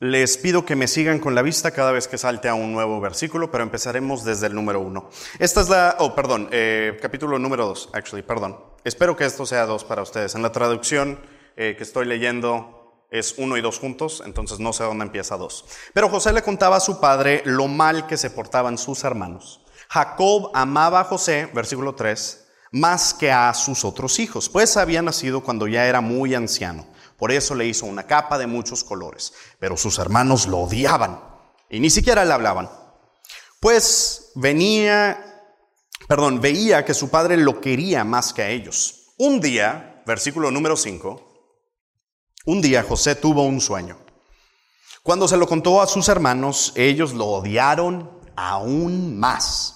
Les 0.00 0.36
pido 0.36 0.64
que 0.64 0.76
me 0.76 0.86
sigan 0.86 1.18
con 1.18 1.34
la 1.34 1.42
vista 1.42 1.72
cada 1.72 1.90
vez 1.90 2.06
que 2.06 2.18
salte 2.18 2.48
a 2.48 2.54
un 2.54 2.72
nuevo 2.72 3.00
versículo, 3.00 3.50
pero 3.50 3.64
empezaremos 3.64 4.24
desde 4.24 4.46
el 4.46 4.54
número 4.54 4.80
uno. 4.80 5.10
Esta 5.40 5.60
es 5.60 5.68
la, 5.68 5.96
oh, 5.98 6.14
perdón, 6.14 6.48
eh, 6.52 6.96
capítulo 7.02 7.38
número 7.38 7.66
dos, 7.66 7.90
actually, 7.92 8.22
perdón. 8.22 8.60
Espero 8.84 9.16
que 9.16 9.24
esto 9.24 9.44
sea 9.44 9.66
dos 9.66 9.84
para 9.84 10.02
ustedes. 10.02 10.36
En 10.36 10.42
la 10.42 10.52
traducción 10.52 11.18
eh, 11.56 11.74
que 11.76 11.82
estoy 11.82 12.06
leyendo 12.06 12.77
es 13.10 13.34
uno 13.38 13.56
y 13.56 13.60
dos 13.60 13.78
juntos, 13.78 14.22
entonces 14.24 14.60
no 14.60 14.72
sé 14.72 14.84
dónde 14.84 15.04
empieza 15.04 15.36
dos. 15.36 15.64
Pero 15.94 16.08
José 16.08 16.32
le 16.32 16.42
contaba 16.42 16.76
a 16.76 16.80
su 16.80 17.00
padre 17.00 17.42
lo 17.44 17.66
mal 17.68 18.06
que 18.06 18.16
se 18.16 18.30
portaban 18.30 18.78
sus 18.78 19.04
hermanos. 19.04 19.60
Jacob 19.88 20.50
amaba 20.54 21.00
a 21.00 21.04
José, 21.04 21.48
versículo 21.54 21.94
3, 21.94 22.46
más 22.72 23.14
que 23.14 23.32
a 23.32 23.52
sus 23.54 23.84
otros 23.84 24.18
hijos, 24.18 24.48
pues 24.50 24.76
había 24.76 25.00
nacido 25.00 25.42
cuando 25.42 25.66
ya 25.66 25.86
era 25.86 26.00
muy 26.00 26.34
anciano. 26.34 26.86
Por 27.16 27.32
eso 27.32 27.54
le 27.54 27.66
hizo 27.66 27.86
una 27.86 28.06
capa 28.06 28.38
de 28.38 28.46
muchos 28.46 28.84
colores, 28.84 29.32
pero 29.58 29.76
sus 29.76 29.98
hermanos 29.98 30.46
lo 30.46 30.58
odiaban 30.58 31.20
y 31.70 31.80
ni 31.80 31.90
siquiera 31.90 32.24
le 32.24 32.32
hablaban. 32.32 32.70
Pues 33.60 34.30
venía, 34.34 35.42
perdón, 36.06 36.40
veía 36.40 36.84
que 36.84 36.94
su 36.94 37.08
padre 37.08 37.36
lo 37.38 37.60
quería 37.60 38.04
más 38.04 38.32
que 38.32 38.42
a 38.42 38.50
ellos. 38.50 39.14
Un 39.16 39.40
día, 39.40 40.02
versículo 40.06 40.50
número 40.50 40.76
5, 40.76 41.27
un 42.44 42.60
día 42.60 42.82
José 42.82 43.14
tuvo 43.14 43.42
un 43.42 43.60
sueño. 43.60 43.98
Cuando 45.02 45.26
se 45.28 45.36
lo 45.36 45.46
contó 45.46 45.80
a 45.80 45.86
sus 45.86 46.08
hermanos, 46.08 46.72
ellos 46.76 47.14
lo 47.14 47.26
odiaron 47.26 48.10
aún 48.36 49.18
más. 49.18 49.74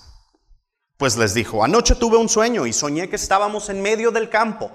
Pues 0.97 1.17
les 1.17 1.35
dijo, 1.35 1.65
anoche 1.65 1.95
tuve 1.95 2.17
un 2.17 2.29
sueño 2.29 2.67
y 2.67 2.73
soñé 2.73 3.09
que 3.09 3.17
estábamos 3.17 3.69
en 3.69 3.83
medio 3.83 4.11
del 4.11 4.29
campo, 4.29 4.71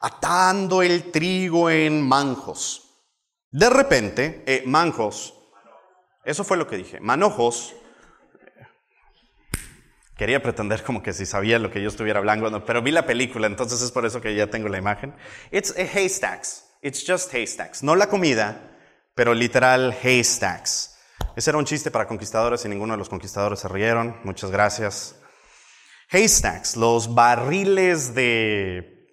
atando 0.00 0.82
el 0.82 1.10
trigo 1.10 1.70
en 1.70 2.00
manjos. 2.02 2.82
De 3.50 3.68
repente, 3.68 4.44
eh, 4.46 4.62
manjos, 4.66 5.34
eso 6.24 6.44
fue 6.44 6.56
lo 6.56 6.66
que 6.66 6.76
dije, 6.76 7.00
manojos, 7.00 7.74
quería 10.16 10.42
pretender 10.42 10.84
como 10.84 11.02
que 11.02 11.12
si 11.12 11.26
sabía 11.26 11.58
lo 11.58 11.70
que 11.70 11.82
yo 11.82 11.88
estuviera 11.88 12.20
hablando, 12.20 12.64
pero 12.64 12.80
vi 12.80 12.92
la 12.92 13.06
película, 13.06 13.46
entonces 13.46 13.82
es 13.82 13.90
por 13.90 14.06
eso 14.06 14.20
que 14.20 14.34
ya 14.34 14.46
tengo 14.48 14.68
la 14.68 14.78
imagen. 14.78 15.14
It's 15.50 15.74
a 15.76 15.82
haystacks, 15.82 16.64
it's 16.82 17.06
just 17.06 17.32
haystacks, 17.32 17.82
no 17.82 17.94
la 17.94 18.08
comida, 18.08 18.76
pero 19.14 19.32
literal 19.32 19.96
haystacks. 20.02 20.96
Ese 21.36 21.50
era 21.50 21.58
un 21.58 21.64
chiste 21.64 21.90
para 21.90 22.06
conquistadores 22.06 22.64
y 22.64 22.68
ninguno 22.68 22.94
de 22.94 22.98
los 22.98 23.08
conquistadores 23.08 23.60
se 23.60 23.68
rieron, 23.68 24.20
muchas 24.24 24.50
gracias. 24.50 25.14
Haystacks, 26.10 26.76
los 26.76 27.14
barriles 27.14 28.14
de, 28.14 29.06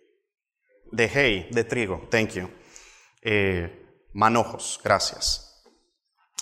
de 0.91 1.03
hay, 1.05 1.49
de 1.51 1.63
trigo. 1.63 2.07
Thank 2.09 2.31
you. 2.31 2.49
Eh, 3.21 4.07
manojos, 4.13 4.81
gracias. 4.83 5.45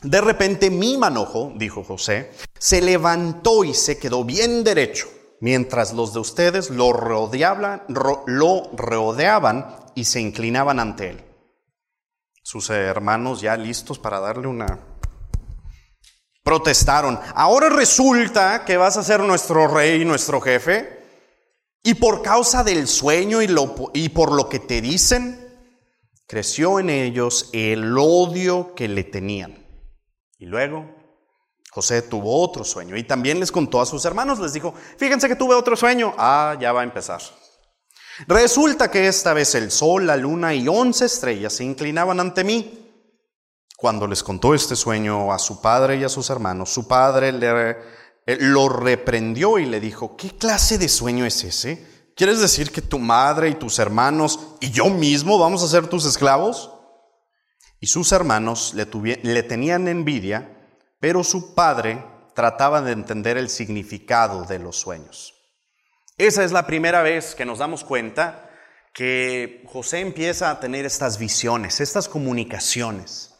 De 0.01 0.21
repente 0.21 0.69
mi 0.69 0.97
manojo, 0.97 1.53
dijo 1.55 1.83
José, 1.83 2.31
se 2.57 2.81
levantó 2.81 3.63
y 3.63 3.73
se 3.73 3.97
quedó 3.97 4.23
bien 4.23 4.63
derecho, 4.63 5.07
mientras 5.41 5.93
los 5.93 6.13
de 6.13 6.19
ustedes 6.19 6.69
lo 6.69 6.93
rodeaban, 6.93 7.83
lo 7.87 8.69
rodeaban 8.73 9.86
y 9.97 10.05
se 10.05 10.21
inclinaban 10.21 10.79
ante 10.79 11.09
él. 11.09 11.23
Sus 12.43 12.69
hermanos 12.69 13.41
ya 13.41 13.57
listos 13.57 13.97
para 13.97 14.19
darle 14.19 14.47
una 14.47 14.79
protestaron. 16.43 17.19
Ahora 17.33 17.67
resulta 17.69 18.63
que 18.63 18.77
vas 18.77 18.95
a 18.97 19.03
ser 19.03 19.21
nuestro 19.21 19.67
rey, 19.67 20.05
nuestro 20.05 20.39
jefe, 20.39 21.03
y 21.81 21.95
por 21.95 22.21
causa 22.21 22.63
del 22.63 22.87
sueño 22.87 23.41
y, 23.41 23.47
y 23.93 24.09
por 24.09 24.31
lo 24.31 24.47
que 24.47 24.59
te 24.59 24.81
dicen, 24.81 25.51
creció 26.27 26.79
en 26.79 26.91
ellos 26.91 27.49
el 27.51 27.97
odio 27.97 28.75
que 28.75 28.87
le 28.87 29.03
tenían. 29.03 29.65
Y 30.37 30.45
luego 30.45 30.85
José 31.71 32.03
tuvo 32.03 32.39
otro 32.43 32.63
sueño 32.63 32.95
y 32.97 33.03
también 33.03 33.39
les 33.39 33.51
contó 33.51 33.81
a 33.81 33.87
sus 33.87 34.05
hermanos, 34.05 34.37
les 34.37 34.53
dijo, 34.53 34.75
fíjense 34.97 35.27
que 35.27 35.35
tuve 35.35 35.55
otro 35.55 35.75
sueño. 35.75 36.13
Ah, 36.19 36.55
ya 36.59 36.71
va 36.71 36.81
a 36.81 36.83
empezar. 36.83 37.19
Resulta 38.25 38.89
que 38.89 39.07
esta 39.07 39.33
vez 39.33 39.53
el 39.53 39.69
sol, 39.69 40.07
la 40.07 40.17
luna 40.17 40.55
y 40.55 40.67
once 40.67 41.05
estrellas 41.05 41.53
se 41.53 41.63
inclinaban 41.63 42.19
ante 42.19 42.43
mí. 42.43 42.91
Cuando 43.77 44.07
les 44.07 44.23
contó 44.23 44.55
este 44.55 44.75
sueño 44.75 45.31
a 45.31 45.37
su 45.37 45.61
padre 45.61 45.97
y 45.97 46.03
a 46.03 46.09
sus 46.09 46.31
hermanos, 46.31 46.71
su 46.71 46.87
padre 46.87 47.31
le, 47.31 47.77
eh, 48.25 48.37
lo 48.39 48.69
reprendió 48.69 49.59
y 49.59 49.67
le 49.67 49.79
dijo, 49.79 50.17
¿qué 50.17 50.35
clase 50.35 50.79
de 50.79 50.89
sueño 50.89 51.25
es 51.25 51.43
ese? 51.43 51.85
¿Quieres 52.15 52.41
decir 52.41 52.71
que 52.71 52.81
tu 52.81 52.97
madre 52.97 53.49
y 53.49 53.55
tus 53.55 53.77
hermanos 53.77 54.39
y 54.59 54.71
yo 54.71 54.89
mismo 54.89 55.37
vamos 55.37 55.61
a 55.61 55.67
ser 55.67 55.85
tus 55.85 56.05
esclavos? 56.05 56.71
Y 57.79 57.85
sus 57.85 58.11
hermanos 58.11 58.73
le, 58.73 58.87
le 59.21 59.43
tenían 59.43 59.87
envidia, 59.87 60.57
pero 60.99 61.23
su 61.23 61.53
padre 61.53 62.03
trataba 62.33 62.81
de 62.81 62.93
entender 62.93 63.37
el 63.37 63.49
significado 63.49 64.45
de 64.45 64.57
los 64.57 64.75
sueños. 64.77 65.36
Esa 66.17 66.43
es 66.43 66.51
la 66.51 66.65
primera 66.65 67.03
vez 67.03 67.35
que 67.35 67.45
nos 67.45 67.59
damos 67.59 67.83
cuenta 67.83 68.49
que 68.91 69.63
José 69.67 69.99
empieza 69.99 70.49
a 70.49 70.59
tener 70.59 70.83
estas 70.83 71.19
visiones, 71.19 71.79
estas 71.79 72.09
comunicaciones. 72.09 73.35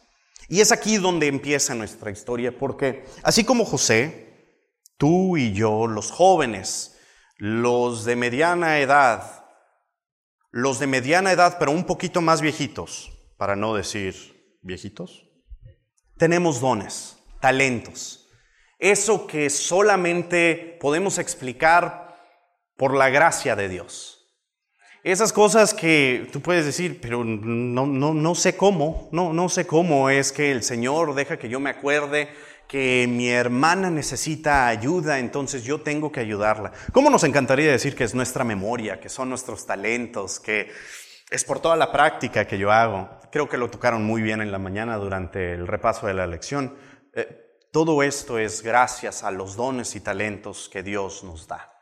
Y 0.48 0.60
es 0.60 0.70
aquí 0.70 0.96
donde 0.96 1.26
empieza 1.26 1.74
nuestra 1.74 2.12
historia, 2.12 2.56
porque 2.56 3.04
así 3.24 3.42
como 3.42 3.64
José, 3.64 4.62
tú 4.96 5.36
y 5.36 5.52
yo, 5.52 5.88
los 5.88 6.12
jóvenes, 6.12 6.96
los 7.36 8.04
de 8.04 8.14
mediana 8.14 8.78
edad, 8.78 9.44
los 10.52 10.78
de 10.78 10.86
mediana 10.86 11.32
edad, 11.32 11.56
pero 11.58 11.72
un 11.72 11.82
poquito 11.82 12.20
más 12.20 12.40
viejitos, 12.40 13.10
para 13.36 13.56
no 13.56 13.74
decir 13.74 14.56
viejitos, 14.62 15.28
tenemos 16.16 16.60
dones, 16.60 17.16
talentos. 17.40 18.30
Eso 18.78 19.26
que 19.26 19.50
solamente 19.50 20.78
podemos 20.80 21.18
explicar 21.18 22.07
por 22.78 22.96
la 22.96 23.10
gracia 23.10 23.56
de 23.56 23.68
Dios. 23.68 24.14
Esas 25.02 25.32
cosas 25.32 25.74
que 25.74 26.28
tú 26.32 26.40
puedes 26.40 26.64
decir, 26.64 27.00
pero 27.00 27.24
no, 27.24 27.86
no, 27.86 28.14
no 28.14 28.34
sé 28.34 28.56
cómo, 28.56 29.08
no, 29.12 29.32
no 29.32 29.48
sé 29.48 29.66
cómo 29.66 30.10
es 30.10 30.32
que 30.32 30.52
el 30.52 30.62
Señor 30.62 31.14
deja 31.14 31.38
que 31.38 31.48
yo 31.48 31.60
me 31.60 31.70
acuerde 31.70 32.28
que 32.68 33.06
mi 33.08 33.30
hermana 33.30 33.90
necesita 33.90 34.68
ayuda, 34.68 35.18
entonces 35.18 35.64
yo 35.64 35.80
tengo 35.80 36.12
que 36.12 36.20
ayudarla. 36.20 36.72
¿Cómo 36.92 37.10
nos 37.10 37.24
encantaría 37.24 37.70
decir 37.70 37.96
que 37.96 38.04
es 38.04 38.14
nuestra 38.14 38.44
memoria, 38.44 39.00
que 39.00 39.08
son 39.08 39.28
nuestros 39.28 39.66
talentos, 39.66 40.38
que 40.38 40.70
es 41.30 41.44
por 41.44 41.60
toda 41.60 41.76
la 41.76 41.90
práctica 41.90 42.46
que 42.46 42.58
yo 42.58 42.70
hago? 42.70 43.08
Creo 43.32 43.48
que 43.48 43.56
lo 43.56 43.70
tocaron 43.70 44.04
muy 44.04 44.22
bien 44.22 44.40
en 44.40 44.52
la 44.52 44.58
mañana 44.58 44.96
durante 44.96 45.54
el 45.54 45.66
repaso 45.66 46.06
de 46.06 46.14
la 46.14 46.26
lección. 46.26 46.76
Eh, 47.14 47.56
todo 47.72 48.02
esto 48.02 48.38
es 48.38 48.62
gracias 48.62 49.24
a 49.24 49.30
los 49.30 49.56
dones 49.56 49.96
y 49.96 50.00
talentos 50.00 50.68
que 50.68 50.82
Dios 50.82 51.24
nos 51.24 51.48
da. 51.48 51.77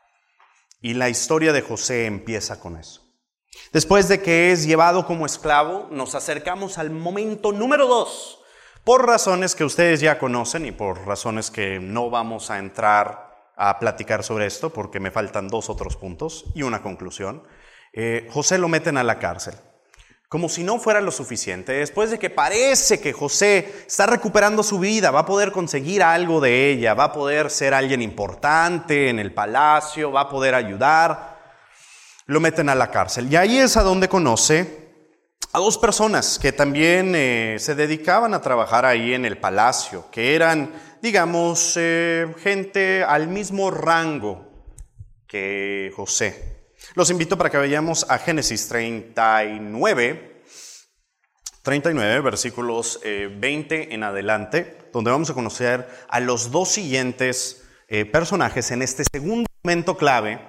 Y 0.81 0.93
la 0.93 1.09
historia 1.09 1.53
de 1.53 1.61
José 1.61 2.05
empieza 2.05 2.59
con 2.59 2.77
eso. 2.77 3.01
Después 3.73 4.07
de 4.07 4.21
que 4.21 4.51
es 4.51 4.65
llevado 4.65 5.05
como 5.05 5.25
esclavo, 5.25 5.87
nos 5.91 6.15
acercamos 6.15 6.77
al 6.77 6.91
momento 6.91 7.51
número 7.51 7.87
dos, 7.87 8.39
por 8.83 9.05
razones 9.05 9.55
que 9.55 9.65
ustedes 9.65 9.99
ya 9.99 10.19
conocen 10.19 10.65
y 10.65 10.71
por 10.71 11.05
razones 11.05 11.51
que 11.51 11.79
no 11.79 12.09
vamos 12.09 12.49
a 12.51 12.59
entrar 12.59 13.51
a 13.55 13.79
platicar 13.79 14.23
sobre 14.23 14.45
esto, 14.45 14.71
porque 14.71 14.99
me 14.99 15.11
faltan 15.11 15.47
dos 15.47 15.69
otros 15.69 15.97
puntos 15.97 16.45
y 16.53 16.61
una 16.61 16.81
conclusión. 16.81 17.43
Eh, 17.91 18.27
José 18.31 18.57
lo 18.57 18.67
meten 18.67 18.97
a 18.97 19.03
la 19.03 19.19
cárcel 19.19 19.55
como 20.29 20.49
si 20.49 20.63
no 20.63 20.77
fuera 20.77 20.99
lo 20.99 21.11
suficiente, 21.11 21.71
después 21.71 22.11
de 22.11 22.19
que 22.19 22.29
parece 22.29 22.99
que 22.99 23.13
José 23.13 23.83
está 23.87 24.05
recuperando 24.07 24.61
su 24.61 24.77
vida, 24.77 25.09
va 25.09 25.21
a 25.21 25.25
poder 25.25 25.53
conseguir 25.53 26.03
algo 26.03 26.41
de 26.41 26.69
ella, 26.69 26.93
va 26.93 27.05
a 27.05 27.13
poder 27.13 27.49
ser 27.49 27.73
alguien 27.73 28.01
importante 28.01 29.09
en 29.09 29.19
el 29.19 29.33
palacio, 29.33 30.11
va 30.11 30.21
a 30.21 30.29
poder 30.29 30.53
ayudar, 30.53 31.37
lo 32.25 32.41
meten 32.41 32.67
a 32.67 32.75
la 32.75 32.91
cárcel. 32.91 33.31
Y 33.31 33.37
ahí 33.37 33.57
es 33.57 33.77
a 33.77 33.83
donde 33.83 34.09
conoce 34.09 34.87
a 35.53 35.59
dos 35.59 35.77
personas 35.77 36.39
que 36.39 36.51
también 36.51 37.13
eh, 37.15 37.55
se 37.59 37.73
dedicaban 37.73 38.33
a 38.33 38.41
trabajar 38.41 38.85
ahí 38.85 39.13
en 39.13 39.23
el 39.23 39.37
palacio, 39.37 40.11
que 40.11 40.35
eran, 40.35 40.73
digamos, 41.01 41.75
eh, 41.77 42.35
gente 42.43 43.01
al 43.01 43.29
mismo 43.29 43.71
rango 43.71 44.45
que 45.25 45.89
José. 45.95 46.56
Los 46.95 47.09
invito 47.09 47.37
para 47.37 47.49
que 47.49 47.57
vayamos 47.57 48.05
a 48.09 48.17
Génesis 48.17 48.67
39, 48.69 50.43
39, 51.61 52.21
versículos 52.21 52.99
20 53.03 53.75
eh, 53.75 53.87
en 53.93 54.03
adelante, 54.03 54.89
donde 54.93 55.11
vamos 55.11 55.29
a 55.29 55.33
conocer 55.33 55.87
a 56.07 56.19
los 56.19 56.51
dos 56.51 56.69
siguientes 56.69 57.67
eh, 57.89 58.05
personajes 58.05 58.71
en 58.71 58.81
este 58.81 59.03
segundo 59.11 59.47
momento 59.63 59.97
clave 59.97 60.39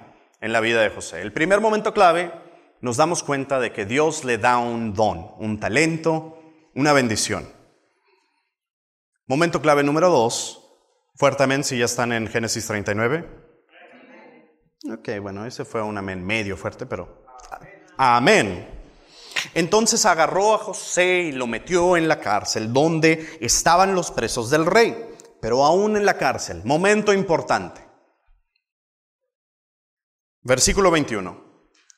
en 0.41 0.53
la 0.53 0.61
vida 0.61 0.81
de 0.81 0.89
José. 0.89 1.21
El 1.21 1.33
primer 1.33 1.59
momento 1.59 1.93
clave 1.93 2.31
nos 2.81 2.97
damos 2.97 3.23
cuenta 3.23 3.59
de 3.59 3.73
que 3.73 3.85
Dios 3.85 4.23
le 4.23 4.37
da 4.37 4.57
un 4.57 4.93
don, 4.93 5.31
un 5.39 5.59
talento, 5.59 6.39
una 6.73 6.93
bendición. 6.93 7.49
Momento 9.27 9.61
clave 9.61 9.83
número 9.83 10.09
dos, 10.09 10.65
fuertemente 11.15 11.67
si 11.67 11.77
ya 11.77 11.85
están 11.85 12.13
en 12.13 12.27
Génesis 12.27 12.65
39. 12.65 13.38
Ok, 14.85 15.09
bueno, 15.21 15.45
ese 15.45 15.65
fue 15.65 15.81
un 15.81 15.97
amén 15.97 16.25
medio 16.25 16.55
fuerte, 16.55 16.85
pero 16.85 17.25
amén. 17.97 18.67
Entonces 19.53 20.05
agarró 20.05 20.53
a 20.53 20.57
José 20.57 21.23
y 21.23 21.31
lo 21.33 21.47
metió 21.47 21.97
en 21.97 22.07
la 22.07 22.19
cárcel 22.19 22.71
donde 22.71 23.37
estaban 23.41 23.93
los 23.93 24.11
presos 24.11 24.49
del 24.49 24.65
rey, 24.65 25.15
pero 25.41 25.65
aún 25.65 25.97
en 25.97 26.05
la 26.05 26.17
cárcel. 26.17 26.61
Momento 26.63 27.13
importante. 27.13 27.85
Versículo 30.41 30.91
21. 30.91 31.49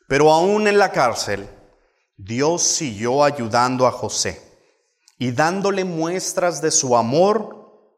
Pero 0.08 0.32
aún 0.32 0.68
en 0.68 0.80
la 0.80 0.92
cárcel, 0.92 1.48
Dios 2.18 2.64
siguió 2.64 3.24
ayudando 3.24 3.86
a 3.86 3.92
José 3.92 4.42
y 5.20 5.32
dándole 5.32 5.86
muestras 5.86 6.62
de 6.62 6.72
su 6.72 6.98
amor, 6.98 7.96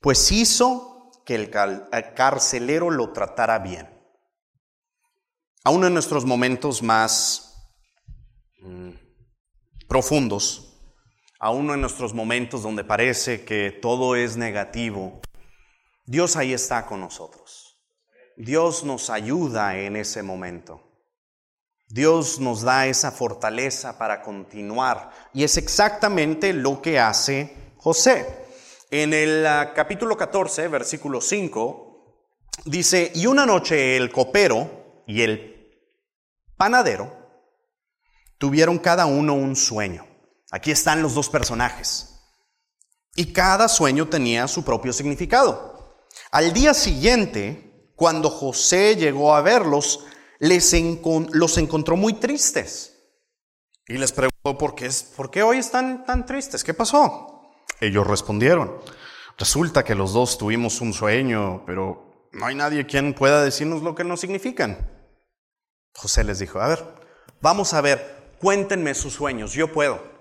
pues 0.00 0.32
hizo 0.32 1.12
que 1.24 1.36
el 1.36 1.50
carcelero 2.14 2.90
lo 2.90 3.12
tratara 3.12 3.60
bien. 3.60 3.95
Aún 5.66 5.84
en 5.84 5.94
nuestros 5.94 6.24
momentos 6.24 6.80
más 6.80 7.72
mm, 8.60 8.90
profundos, 9.88 10.78
aún 11.40 11.68
en 11.72 11.80
nuestros 11.80 12.14
momentos 12.14 12.62
donde 12.62 12.84
parece 12.84 13.44
que 13.44 13.72
todo 13.72 14.14
es 14.14 14.36
negativo, 14.36 15.20
Dios 16.04 16.36
ahí 16.36 16.52
está 16.52 16.86
con 16.86 17.00
nosotros. 17.00 17.80
Dios 18.36 18.84
nos 18.84 19.10
ayuda 19.10 19.76
en 19.76 19.96
ese 19.96 20.22
momento. 20.22 20.82
Dios 21.88 22.38
nos 22.38 22.62
da 22.62 22.86
esa 22.86 23.10
fortaleza 23.10 23.98
para 23.98 24.22
continuar. 24.22 25.10
Y 25.34 25.42
es 25.42 25.56
exactamente 25.56 26.52
lo 26.52 26.80
que 26.80 27.00
hace 27.00 27.72
José. 27.76 28.24
En 28.92 29.12
el 29.12 29.44
ah, 29.44 29.72
capítulo 29.74 30.16
14, 30.16 30.68
versículo 30.68 31.20
5, 31.20 32.38
dice, 32.66 33.10
y 33.16 33.26
una 33.26 33.44
noche 33.44 33.96
el 33.96 34.12
copero 34.12 35.02
y 35.08 35.22
el 35.22 35.55
panadero 36.56 37.26
tuvieron 38.38 38.78
cada 38.78 39.06
uno 39.06 39.34
un 39.34 39.56
sueño. 39.56 40.06
Aquí 40.50 40.70
están 40.70 41.02
los 41.02 41.14
dos 41.14 41.28
personajes. 41.28 42.20
Y 43.14 43.32
cada 43.32 43.68
sueño 43.68 44.08
tenía 44.08 44.46
su 44.46 44.64
propio 44.64 44.92
significado. 44.92 46.06
Al 46.30 46.52
día 46.52 46.74
siguiente, 46.74 47.90
cuando 47.96 48.30
José 48.30 48.96
llegó 48.96 49.34
a 49.34 49.40
verlos, 49.40 50.04
les 50.38 50.74
los 51.32 51.58
encontró 51.58 51.96
muy 51.96 52.14
tristes. 52.14 52.92
Y 53.88 53.98
les 53.98 54.12
preguntó, 54.12 54.58
¿por 54.58 54.74
qué, 54.74 54.90
¿por 55.16 55.30
qué 55.30 55.42
hoy 55.42 55.58
están 55.58 56.04
tan 56.04 56.26
tristes? 56.26 56.64
¿Qué 56.64 56.74
pasó? 56.74 57.52
Ellos 57.80 58.06
respondieron, 58.06 58.78
resulta 59.38 59.84
que 59.84 59.94
los 59.94 60.12
dos 60.12 60.38
tuvimos 60.38 60.80
un 60.80 60.92
sueño, 60.92 61.62
pero 61.66 62.28
no 62.32 62.46
hay 62.46 62.54
nadie 62.54 62.86
quien 62.86 63.14
pueda 63.14 63.42
decirnos 63.42 63.82
lo 63.82 63.94
que 63.94 64.04
nos 64.04 64.20
significan. 64.20 64.95
José 65.96 66.24
les 66.24 66.38
dijo, 66.38 66.60
a 66.60 66.68
ver, 66.68 66.84
vamos 67.40 67.74
a 67.74 67.80
ver, 67.80 68.34
cuéntenme 68.38 68.94
sus 68.94 69.14
sueños, 69.14 69.52
yo 69.52 69.72
puedo. 69.72 70.14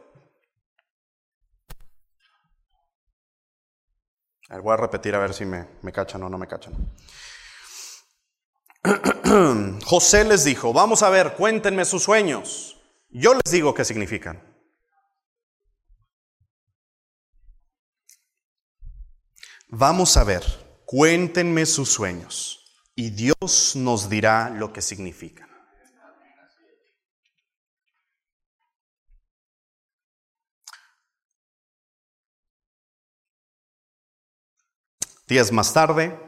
voy 4.62 4.74
a 4.74 4.78
repetir 4.78 5.14
a 5.16 5.20
ver 5.20 5.34
si 5.34 5.46
me, 5.46 5.68
me 5.82 5.92
cachan 5.92 6.24
o 6.24 6.30
no 6.30 6.38
me 6.38 6.48
cachan. 6.48 6.74
José 9.86 10.24
les 10.24 10.44
dijo, 10.44 10.72
vamos 10.72 11.04
a 11.04 11.10
ver, 11.10 11.34
cuéntenme 11.34 11.84
sus 11.84 12.04
sueños. 12.04 12.78
Yo 13.10 13.34
les 13.34 13.52
digo 13.52 13.74
qué 13.74 13.84
significan. 13.84 14.42
Vamos 19.68 20.16
a 20.16 20.24
ver, 20.24 20.44
cuéntenme 20.86 21.66
sus 21.66 21.90
sueños 21.90 22.66
y 22.96 23.10
Dios 23.10 23.74
nos 23.76 24.10
dirá 24.10 24.50
lo 24.50 24.72
que 24.72 24.82
significan. 24.82 25.55
Días 35.28 35.52
más 35.52 35.74
tarde, 35.74 36.20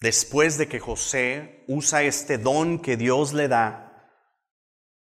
después 0.00 0.56
de 0.56 0.68
que 0.68 0.80
José 0.80 1.64
usa 1.68 2.02
este 2.02 2.38
don 2.38 2.78
que 2.78 2.96
Dios 2.96 3.34
le 3.34 3.46
da 3.46 4.10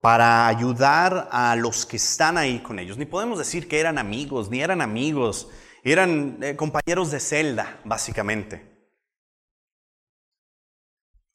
para 0.00 0.48
ayudar 0.48 1.28
a 1.30 1.56
los 1.56 1.84
que 1.84 1.96
están 1.96 2.38
ahí 2.38 2.60
con 2.60 2.78
ellos, 2.78 2.96
ni 2.96 3.04
podemos 3.04 3.38
decir 3.38 3.68
que 3.68 3.80
eran 3.80 3.98
amigos, 3.98 4.48
ni 4.48 4.62
eran 4.62 4.80
amigos, 4.80 5.50
eran 5.84 6.38
eh, 6.42 6.56
compañeros 6.56 7.10
de 7.10 7.20
celda, 7.20 7.80
básicamente. 7.84 8.90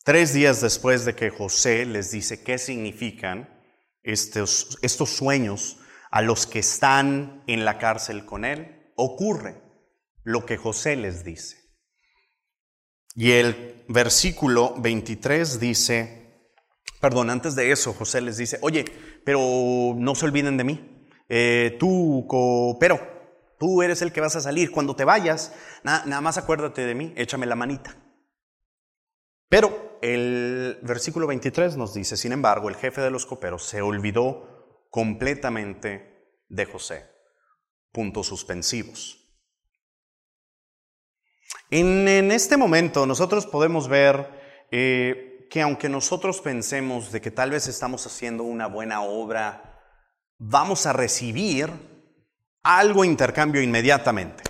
Tres 0.03 0.33
días 0.33 0.61
después 0.61 1.05
de 1.05 1.13
que 1.13 1.29
José 1.29 1.85
les 1.85 2.09
dice 2.09 2.43
qué 2.43 2.57
significan 2.57 3.47
estos, 4.01 4.79
estos 4.81 5.11
sueños 5.11 5.77
a 6.09 6.23
los 6.23 6.47
que 6.47 6.57
están 6.57 7.43
en 7.45 7.65
la 7.65 7.77
cárcel 7.77 8.25
con 8.25 8.45
él, 8.45 8.91
ocurre 8.95 9.70
lo 10.23 10.45
que 10.45 10.57
José 10.57 10.95
les 10.95 11.23
dice. 11.23 11.57
Y 13.15 13.31
el 13.31 13.83
versículo 13.87 14.75
23 14.77 15.59
dice, 15.59 16.49
perdón, 17.01 17.29
antes 17.29 17.55
de 17.55 17.71
eso 17.71 17.93
José 17.93 18.21
les 18.21 18.37
dice, 18.37 18.57
oye, 18.61 18.85
pero 19.25 19.93
no 19.97 20.15
se 20.15 20.25
olviden 20.25 20.57
de 20.57 20.63
mí, 20.63 21.07
eh, 21.27 21.75
tú 21.79 22.25
coopero, 22.27 22.99
tú 23.59 23.81
eres 23.81 24.01
el 24.01 24.13
que 24.13 24.21
vas 24.21 24.35
a 24.35 24.41
salir, 24.41 24.71
cuando 24.71 24.95
te 24.95 25.05
vayas, 25.05 25.53
nada 25.83 26.21
más 26.21 26.37
acuérdate 26.37 26.85
de 26.85 26.95
mí, 26.95 27.13
échame 27.17 27.45
la 27.45 27.55
manita. 27.55 27.97
Pero 29.49 29.99
el 30.01 30.79
versículo 30.81 31.27
23 31.27 31.75
nos 31.75 31.93
dice, 31.93 32.15
sin 32.15 32.31
embargo, 32.31 32.69
el 32.69 32.75
jefe 32.75 33.01
de 33.01 33.11
los 33.11 33.25
coperos 33.25 33.65
se 33.65 33.81
olvidó 33.81 34.87
completamente 34.89 36.39
de 36.47 36.65
José. 36.65 37.09
Puntos 37.91 38.27
suspensivos. 38.27 39.20
En, 41.73 42.31
este 42.31 42.57
momento 42.57 43.05
nosotros 43.05 43.47
podemos 43.47 43.87
ver 43.87 44.67
eh, 44.71 45.47
que 45.49 45.61
aunque 45.61 45.87
nosotros 45.87 46.41
pensemos 46.41 47.13
de 47.13 47.21
que 47.21 47.31
tal 47.31 47.51
vez 47.51 47.65
estamos 47.67 48.05
haciendo 48.05 48.43
una 48.43 48.67
buena 48.67 49.03
obra, 49.03 49.81
vamos 50.37 50.85
a 50.85 50.91
recibir 50.91 51.71
algo 52.61 53.05
intercambio 53.05 53.61
inmediatamente. 53.61 54.43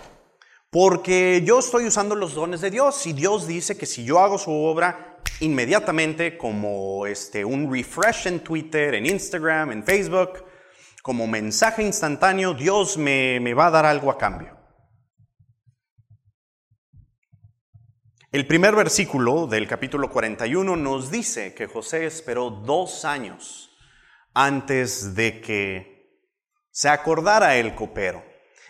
Porque 0.71 1.43
yo 1.45 1.59
estoy 1.59 1.85
usando 1.85 2.15
los 2.15 2.33
dones 2.33 2.59
de 2.61 2.71
Dios 2.71 3.05
y 3.05 3.13
Dios 3.13 3.45
dice 3.45 3.77
que 3.77 3.85
si 3.85 4.03
yo 4.03 4.19
hago 4.19 4.39
su 4.39 4.51
obra 4.51 5.19
inmediatamente 5.41 6.39
como 6.39 7.05
este, 7.05 7.45
un 7.45 7.71
refresh 7.71 8.25
en 8.25 8.39
Twitter, 8.39 8.95
en 8.95 9.05
Instagram, 9.05 9.73
en 9.73 9.83
Facebook, 9.83 10.43
como 11.03 11.27
mensaje 11.27 11.83
instantáneo, 11.83 12.55
Dios 12.55 12.97
me, 12.97 13.39
me 13.39 13.53
va 13.53 13.67
a 13.67 13.71
dar 13.71 13.85
algo 13.85 14.09
a 14.09 14.17
cambio. 14.17 14.60
El 18.31 18.47
primer 18.47 18.73
versículo 18.77 19.45
del 19.45 19.67
capítulo 19.67 20.09
41 20.09 20.77
nos 20.77 21.11
dice 21.11 21.53
que 21.53 21.67
José 21.67 22.05
esperó 22.05 22.49
dos 22.49 23.03
años 23.03 23.71
antes 24.33 25.15
de 25.15 25.41
que 25.41 26.31
se 26.71 26.87
acordara 26.87 27.57
el 27.57 27.75
copero, 27.75 28.23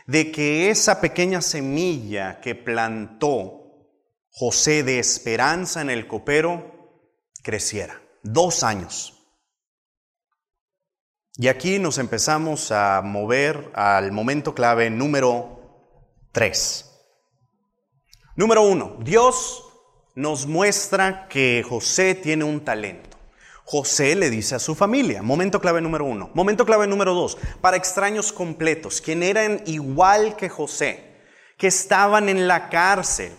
de 0.08 0.32
que 0.32 0.71
esa 0.71 1.00
pequeña 1.00 1.41
semilla 1.41 2.41
que 2.41 2.56
plantó 2.56 3.62
José 4.32 4.82
de 4.82 4.97
esperanza 4.97 5.82
en 5.82 5.91
el 5.91 6.08
copero 6.08 7.06
creciera. 7.43 8.02
Dos 8.24 8.63
años. 8.63 9.28
Y 11.36 11.50
aquí 11.50 11.78
nos 11.78 12.00
empezamos 12.00 12.71
a 12.71 13.00
mover 13.04 13.71
al 13.76 14.12
momento 14.12 14.56
clave 14.56 14.89
número 14.89 15.60
tres. 16.32 16.90
Número 18.41 18.63
uno, 18.63 18.97
Dios 19.01 19.65
nos 20.15 20.47
muestra 20.47 21.27
que 21.27 21.63
José 21.63 22.15
tiene 22.15 22.43
un 22.43 22.62
talento. 22.62 23.15
José 23.65 24.15
le 24.15 24.32
dice 24.32 24.56
a 24.56 24.60
su 24.60 24.73
familia, 24.73 25.21
momento 25.21 25.62
clave 25.62 25.80
número 25.80 26.06
uno. 26.06 26.32
Momento 26.34 26.65
clave 26.65 26.88
número 26.88 27.13
dos, 27.13 27.38
para 27.62 27.77
extraños 27.77 28.34
completos, 28.34 28.99
quien 28.99 29.21
eran 29.21 29.62
igual 29.67 30.36
que 30.38 30.49
José, 30.49 31.17
que 31.56 31.67
estaban 31.67 32.30
en 32.30 32.47
la 32.47 32.69
cárcel, 32.69 33.32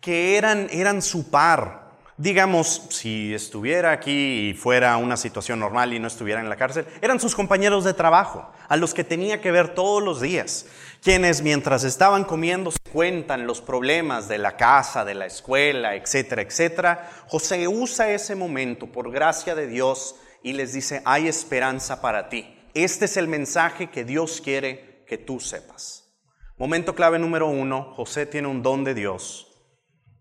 que 0.00 0.36
eran, 0.36 0.66
eran 0.72 1.02
su 1.02 1.30
par, 1.30 1.92
digamos, 2.16 2.82
si 2.90 3.32
estuviera 3.32 3.92
aquí 3.92 4.50
y 4.50 4.54
fuera 4.54 4.96
una 4.96 5.16
situación 5.16 5.60
normal 5.60 5.94
y 5.94 6.00
no 6.00 6.08
estuviera 6.08 6.40
en 6.40 6.48
la 6.48 6.56
cárcel, 6.56 6.84
eran 7.00 7.20
sus 7.20 7.36
compañeros 7.36 7.84
de 7.84 7.94
trabajo, 7.94 8.50
a 8.68 8.76
los 8.76 8.92
que 8.92 9.04
tenía 9.04 9.40
que 9.40 9.52
ver 9.52 9.74
todos 9.74 10.02
los 10.02 10.20
días, 10.20 10.66
quienes 11.02 11.42
mientras 11.42 11.84
estaban 11.84 12.24
comiendo 12.24 12.70
se 12.70 12.78
cuentan 12.92 13.46
los 13.46 13.60
problemas 13.60 14.28
de 14.28 14.38
la 14.38 14.56
casa, 14.56 15.04
de 15.04 15.14
la 15.14 15.26
escuela, 15.26 15.94
etcétera, 15.94 16.42
etcétera. 16.42 17.10
José 17.26 17.68
usa 17.68 18.10
ese 18.10 18.34
momento 18.34 18.86
por 18.90 19.10
gracia 19.10 19.54
de 19.54 19.66
Dios 19.66 20.16
y 20.42 20.52
les 20.52 20.72
dice, 20.72 21.02
hay 21.04 21.28
esperanza 21.28 22.00
para 22.00 22.28
ti. 22.28 22.54
Este 22.74 23.06
es 23.06 23.16
el 23.16 23.28
mensaje 23.28 23.90
que 23.90 24.04
Dios 24.04 24.40
quiere 24.40 25.04
que 25.06 25.18
tú 25.18 25.40
sepas. 25.40 26.04
Momento 26.56 26.94
clave 26.94 27.18
número 27.18 27.46
uno, 27.46 27.92
José 27.94 28.26
tiene 28.26 28.48
un 28.48 28.62
don 28.62 28.84
de 28.84 28.94
Dios 28.94 29.46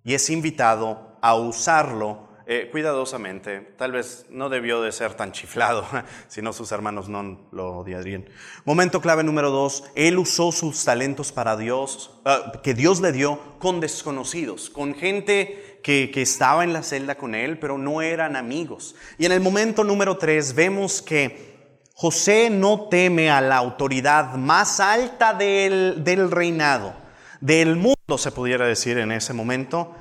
y 0.04 0.14
es 0.14 0.30
invitado 0.30 1.18
a 1.22 1.36
usarlo 1.36 2.27
eh, 2.50 2.70
cuidadosamente. 2.72 3.60
Tal 3.78 3.92
vez 3.92 4.26
no 4.30 4.48
debió 4.48 4.82
de 4.82 4.94
ser 4.94 5.16
tan 5.16 5.34
chiflado, 5.34 5.86
si 6.30 6.42
no 6.42 6.54
sus 6.54 6.72
hermanos 6.72 7.10
no 7.10 7.42
lo 7.52 7.80
odiarían. 7.80 8.26
Momento 8.64 9.02
clave 9.02 9.24
número 9.24 9.52
dos, 9.52 9.84
él 9.96 10.18
usó 10.18 10.54
sus 10.54 10.86
talentos 10.86 11.34
para 11.34 11.58
Dios, 11.58 12.20
ah, 12.24 12.54
que 12.64 12.74
Dios 12.74 13.02
le 13.02 13.12
dio 13.12 13.40
con 13.60 13.82
desconocidos, 13.82 14.70
con 14.70 14.96
gente 14.96 15.82
que, 15.84 16.10
que 16.10 16.22
estaba 16.22 16.64
en 16.64 16.72
la 16.72 16.84
celda 16.84 17.16
con 17.16 17.36
él, 17.36 17.60
pero 17.60 17.78
no 17.78 18.02
eran 18.02 18.38
amigos. 18.38 18.96
Y 19.18 19.26
en 19.26 19.34
el 19.34 19.42
momento 19.42 19.84
número 19.84 20.18
tres 20.18 20.56
vemos 20.56 21.02
que 21.02 21.58
José 21.94 22.50
no 22.50 22.88
teme 22.90 23.30
a 23.30 23.42
la 23.42 23.58
autoridad 23.58 24.36
más 24.36 24.80
alta 24.80 25.34
del, 25.34 26.04
del 26.04 26.32
reinado, 26.32 26.96
del 27.42 27.76
mundo 27.76 28.18
se 28.18 28.32
pudiera 28.32 28.66
decir 28.66 28.98
en 29.00 29.12
ese 29.12 29.34
momento, 29.34 29.94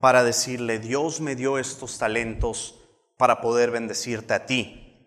para 0.00 0.24
decirle, 0.24 0.78
Dios 0.78 1.20
me 1.20 1.36
dio 1.36 1.58
estos 1.58 1.98
talentos 1.98 2.80
para 3.18 3.42
poder 3.42 3.70
bendecirte 3.70 4.32
a 4.32 4.46
ti. 4.46 5.06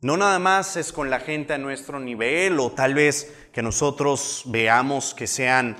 No 0.00 0.16
nada 0.16 0.40
más 0.40 0.76
es 0.76 0.92
con 0.92 1.10
la 1.10 1.20
gente 1.20 1.54
a 1.54 1.58
nuestro 1.58 2.00
nivel 2.00 2.58
o 2.58 2.72
tal 2.72 2.94
vez 2.94 3.32
que 3.52 3.62
nosotros 3.62 4.42
veamos 4.46 5.14
que 5.14 5.28
sean 5.28 5.76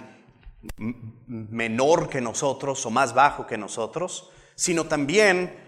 menor 1.26 2.08
que 2.08 2.20
nosotros 2.20 2.86
o 2.86 2.90
más 2.90 3.14
bajo 3.14 3.48
que 3.48 3.58
nosotros, 3.58 4.30
sino 4.54 4.84
también 4.84 5.58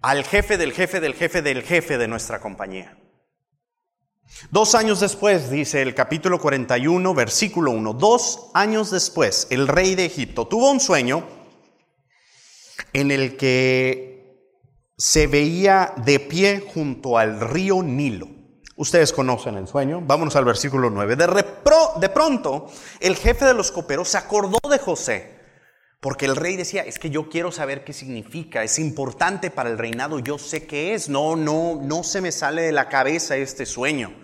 al 0.00 0.24
jefe 0.24 0.58
del 0.58 0.72
jefe 0.72 1.00
del 1.00 1.14
jefe 1.14 1.42
del 1.42 1.62
jefe 1.62 1.98
de 1.98 2.08
nuestra 2.08 2.40
compañía. 2.40 2.96
Dos 4.52 4.76
años 4.76 5.00
después, 5.00 5.50
dice 5.50 5.82
el 5.82 5.96
capítulo 5.96 6.38
41, 6.40 7.14
versículo 7.14 7.72
1, 7.72 7.94
dos 7.94 8.50
años 8.54 8.92
después, 8.92 9.48
el 9.50 9.66
rey 9.66 9.96
de 9.96 10.04
Egipto 10.04 10.46
tuvo 10.46 10.70
un 10.70 10.78
sueño 10.78 11.39
en 12.92 13.10
el 13.10 13.36
que 13.36 14.20
se 14.96 15.26
veía 15.26 15.94
de 16.04 16.20
pie 16.20 16.62
junto 16.74 17.16
al 17.16 17.40
río 17.40 17.82
Nilo. 17.82 18.28
Ustedes 18.76 19.12
conocen 19.12 19.56
el 19.56 19.66
sueño. 19.66 20.02
Vámonos 20.02 20.36
al 20.36 20.44
versículo 20.44 20.90
9. 20.90 21.16
De, 21.16 21.26
de 21.26 22.08
pronto, 22.08 22.70
el 23.00 23.16
jefe 23.16 23.44
de 23.44 23.54
los 23.54 23.72
coperos 23.72 24.08
se 24.08 24.18
acordó 24.18 24.58
de 24.70 24.78
José, 24.78 25.38
porque 26.00 26.24
el 26.24 26.36
rey 26.36 26.56
decía, 26.56 26.82
es 26.82 26.98
que 26.98 27.10
yo 27.10 27.28
quiero 27.28 27.52
saber 27.52 27.84
qué 27.84 27.92
significa, 27.92 28.62
es 28.62 28.78
importante 28.78 29.50
para 29.50 29.68
el 29.68 29.76
reinado, 29.76 30.18
yo 30.18 30.38
sé 30.38 30.66
qué 30.66 30.94
es, 30.94 31.10
no, 31.10 31.36
no, 31.36 31.78
no 31.82 32.02
se 32.02 32.22
me 32.22 32.32
sale 32.32 32.62
de 32.62 32.72
la 32.72 32.88
cabeza 32.88 33.36
este 33.36 33.66
sueño. 33.66 34.14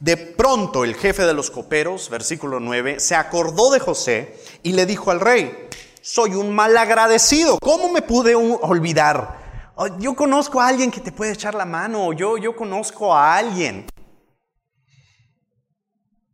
De 0.00 0.16
pronto 0.16 0.84
el 0.84 0.94
jefe 0.94 1.24
de 1.24 1.34
los 1.34 1.50
coperos, 1.50 2.10
versículo 2.10 2.60
9, 2.60 3.00
se 3.00 3.14
acordó 3.14 3.70
de 3.70 3.80
José 3.80 4.38
y 4.62 4.72
le 4.72 4.84
dijo 4.84 5.10
al 5.10 5.20
rey, 5.20 5.68
soy 6.02 6.34
un 6.34 6.54
mal 6.54 6.76
agradecido, 6.76 7.58
¿cómo 7.60 7.90
me 7.90 8.02
pude 8.02 8.34
olvidar? 8.34 9.72
Oh, 9.76 9.86
yo 9.98 10.14
conozco 10.14 10.60
a 10.60 10.68
alguien 10.68 10.90
que 10.90 11.00
te 11.00 11.12
puede 11.12 11.32
echar 11.32 11.54
la 11.54 11.64
mano, 11.64 12.12
yo, 12.12 12.36
yo 12.36 12.54
conozco 12.56 13.14
a 13.14 13.36
alguien. 13.36 13.86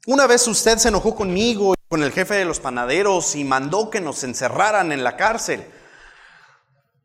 Una 0.07 0.27
vez 0.27 0.47
usted 0.47 0.79
se 0.79 0.89
enojó 0.89 1.15
conmigo 1.15 1.75
y 1.75 1.89
con 1.89 2.03
el 2.03 2.13
jefe 2.13 2.35
de 2.35 2.45
los 2.45 2.61
panaderos 2.61 3.35
y 3.35 3.45
mandó 3.45 3.91
que 3.91 4.01
nos 4.01 4.23
encerraran 4.23 4.93
en 4.93 5.03
la 5.03 5.17
cárcel 5.17 5.67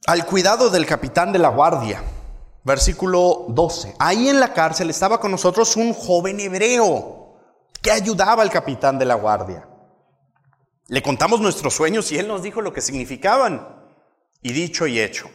al 0.06 0.26
cuidado 0.26 0.70
del 0.70 0.86
capitán 0.86 1.32
de 1.32 1.40
la 1.40 1.50
guardia. 1.50 2.04
Versículo 2.64 3.46
12. 3.50 3.96
Ahí 3.98 4.30
en 4.30 4.40
la 4.40 4.54
cárcel 4.54 4.92
estaba 4.92 5.20
con 5.20 5.32
nosotros 5.32 5.76
un 5.78 5.94
joven 5.94 6.40
hebreo 6.40 7.36
que 7.82 7.92
ayudaba 7.92 8.44
al 8.44 8.52
capitán 8.52 9.00
de 9.00 9.06
la 9.06 9.16
guardia. 9.16 9.68
Le 10.92 11.02
contamos 11.02 11.40
nuestros 11.40 11.74
sueños 11.74 12.12
y 12.12 12.18
él 12.18 12.28
nos 12.28 12.44
dijo 12.44 12.60
lo 12.60 12.74
que 12.74 12.82
significaban. 12.82 13.66
Y 14.42 14.52
dicho 14.52 14.88
y 14.88 15.00
hecho, 15.00 15.32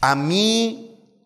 a 0.00 0.14
mí 0.14 1.18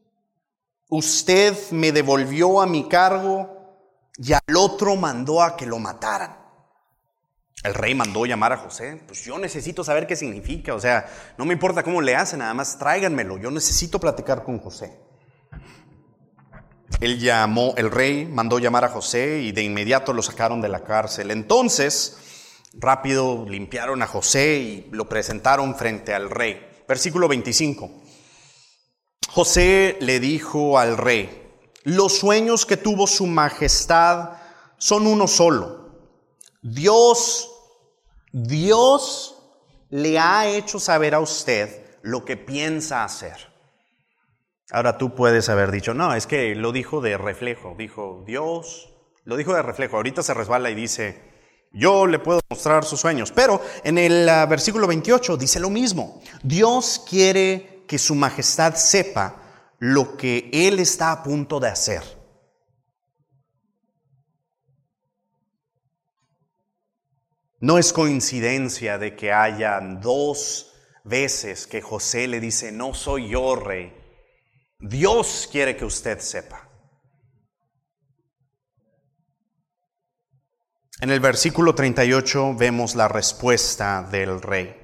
usted 0.89 1.55
me 1.71 1.93
devolvió 1.93 2.63
a 2.63 2.67
mi 2.67 2.89
cargo 2.89 4.09
y 4.17 4.33
al 4.33 4.57
otro 4.57 4.97
mandó 4.97 5.43
a 5.43 5.55
que 5.55 5.67
lo 5.67 5.79
mataran. 5.79 6.35
El 7.63 7.75
rey 7.75 7.95
mandó 7.95 8.25
llamar 8.25 8.55
a 8.55 8.57
José. 8.57 9.03
Pues 9.07 9.23
yo 9.23 9.39
necesito 9.39 9.85
saber 9.85 10.07
qué 10.07 10.17
significa. 10.17 10.75
O 10.75 10.81
sea, 10.81 11.07
no 11.37 11.45
me 11.45 11.53
importa 11.53 11.83
cómo 11.83 12.01
le 12.01 12.17
hacen, 12.17 12.39
nada 12.39 12.55
más 12.55 12.79
tráiganmelo. 12.79 13.37
Yo 13.37 13.51
necesito 13.51 14.01
platicar 14.01 14.45
con 14.45 14.61
José. 14.61 14.99
Él 17.03 17.21
llamó, 17.21 17.75
el 17.77 17.91
rey 17.91 18.25
mandó 18.25 18.59
llamar 18.59 18.87
a 18.87 18.89
José 18.89 19.41
y 19.41 19.53
de 19.53 19.63
inmediato 19.63 20.15
lo 20.15 20.23
sacaron 20.23 20.63
de 20.63 20.71
la 20.71 20.85
cárcel. 20.85 21.31
Entonces, 21.31 22.23
rápido 22.79 23.45
limpiaron 23.49 24.03
a 24.03 24.07
José 24.07 24.59
y 24.59 24.89
lo 24.93 25.09
presentaron 25.09 25.75
frente 25.75 26.15
al 26.15 26.31
rey. 26.31 26.85
Versículo 26.89 27.29
25. 27.29 27.91
José 29.29 29.97
le 30.01 30.21
dijo 30.21 30.79
al 30.79 30.97
rey, 30.97 31.53
los 31.85 32.19
sueños 32.19 32.67
que 32.67 32.77
tuvo 32.77 33.07
su 33.07 33.27
majestad 33.27 34.39
son 34.79 35.07
uno 35.07 35.27
solo. 35.27 35.87
Dios 36.63 37.51
Dios 38.39 39.35
le 39.89 40.19
ha 40.19 40.47
hecho 40.47 40.79
saber 40.79 41.15
a 41.15 41.21
usted 41.21 41.99
lo 42.03 42.27
que 42.27 42.37
piensa 42.37 43.03
hacer. 43.03 43.51
Ahora 44.71 44.99
tú 44.99 45.15
puedes 45.15 45.49
haber 45.49 45.71
dicho, 45.71 45.95
no, 45.95 46.13
es 46.13 46.27
que 46.27 46.55
lo 46.55 46.73
dijo 46.73 47.01
de 47.01 47.17
reflejo, 47.17 47.75
dijo 47.79 48.25
Dios, 48.27 48.93
lo 49.25 49.39
dijo 49.39 49.55
de 49.55 49.63
reflejo, 49.63 49.97
ahorita 49.97 50.23
se 50.23 50.35
resbala 50.35 50.69
y 50.69 50.75
dice, 50.75 51.26
yo 51.77 52.07
le 52.07 52.19
puedo 52.19 52.41
mostrar 52.49 52.85
sus 52.87 53.01
sueños, 53.01 53.31
pero 53.31 53.61
en 53.85 53.99
el 53.99 54.27
ah, 54.29 54.47
versículo 54.47 54.87
28 54.87 55.37
dice 55.37 55.61
lo 55.61 55.69
mismo, 55.69 56.23
Dios 56.43 57.05
quiere 57.07 57.85
que 57.87 57.99
su 57.99 58.15
majestad 58.15 58.75
sepa 58.77 59.37
lo 59.79 60.17
que 60.17 60.49
Él 60.53 60.81
está 60.81 61.13
a 61.13 61.23
punto 61.23 61.61
de 61.61 61.69
hacer. 61.69 62.03
No 67.61 67.77
es 67.79 67.93
coincidencia 67.93 68.97
de 68.97 69.15
que 69.15 69.33
hayan 69.33 70.01
dos 70.01 70.73
veces 71.05 71.67
que 71.67 71.83
José 71.83 72.27
le 72.27 72.41
dice, 72.41 72.73
no 72.73 72.95
soy 72.95 73.29
yo 73.29 73.55
rey, 73.55 73.95
Dios 74.79 75.47
quiere 75.53 75.77
que 75.77 75.85
usted 75.85 76.21
sepa. 76.21 76.66
En 81.01 81.11
el 81.11 81.21
versículo 81.21 81.75
38 81.75 82.55
vemos 82.55 82.95
la 82.95 83.07
respuesta 83.07 84.03
del 84.03 84.41
rey. 84.41 84.75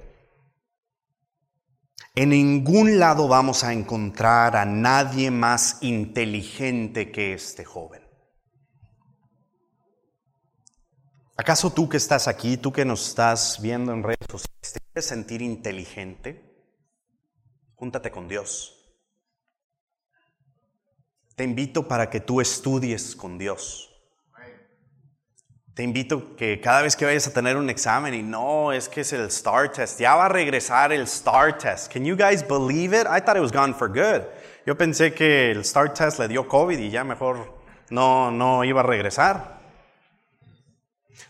En 2.15 2.29
ningún 2.29 2.99
lado 2.99 3.29
vamos 3.29 3.65
a 3.65 3.73
encontrar 3.73 4.55
a 4.57 4.67
nadie 4.67 5.31
más 5.31 5.79
inteligente 5.81 7.11
que 7.11 7.33
este 7.33 7.65
joven. 7.65 8.03
¿Acaso 11.35 11.73
tú 11.73 11.89
que 11.89 11.97
estás 11.97 12.29
aquí, 12.29 12.59
tú 12.59 12.71
que 12.73 12.85
nos 12.85 13.09
estás 13.09 13.59
viendo 13.63 13.95
en 13.95 14.03
redes 14.03 14.19
sociales, 14.31 14.73
te 14.75 14.81
quieres 14.81 15.07
sentir 15.07 15.41
inteligente? 15.41 16.53
Júntate 17.75 18.11
con 18.11 18.29
Dios. 18.29 18.95
Te 21.35 21.45
invito 21.45 21.89
para 21.89 22.11
que 22.11 22.21
tú 22.21 22.43
estudies 22.43 23.17
con 23.17 23.39
Dios. 23.39 23.92
Te 25.75 25.83
invito 25.83 26.37
que 26.37 26.61
cada 26.61 26.83
vez 26.83 26.97
que 26.97 27.07
vayas 27.07 27.27
a 27.27 27.33
tener 27.33 27.57
un 27.57 27.71
examen 27.71 28.13
y 28.13 28.23
no, 28.23 28.73
es 28.73 28.91
que 28.91 29.01
es 29.01 29.13
el 29.15 29.31
STAR 29.31 29.73
test, 29.73 29.99
ya 29.99 30.15
va 30.15 30.27
a 30.27 30.29
regresar 30.29 30.93
el 30.93 31.07
STAR 31.07 31.57
test. 31.57 31.91
Can 31.91 32.05
you 32.05 32.15
guys 32.15 32.47
believe 32.47 32.95
it? 32.95 33.07
I 33.07 33.21
thought 33.21 33.37
it 33.37 33.43
was 33.43 33.53
gone 33.53 33.73
for 33.73 33.89
good. 33.89 34.23
Yo 34.67 34.77
pensé 34.77 35.15
que 35.15 35.51
el 35.51 35.65
STAR 35.65 35.95
test 35.95 36.19
le 36.19 36.29
dio 36.29 36.47
COVID 36.47 36.79
y 36.79 36.91
ya 36.91 37.05
mejor 37.05 37.59
no, 37.89 38.31
no 38.31 38.65
iba 38.65 38.81
a 38.81 38.83
regresar. 38.83 39.63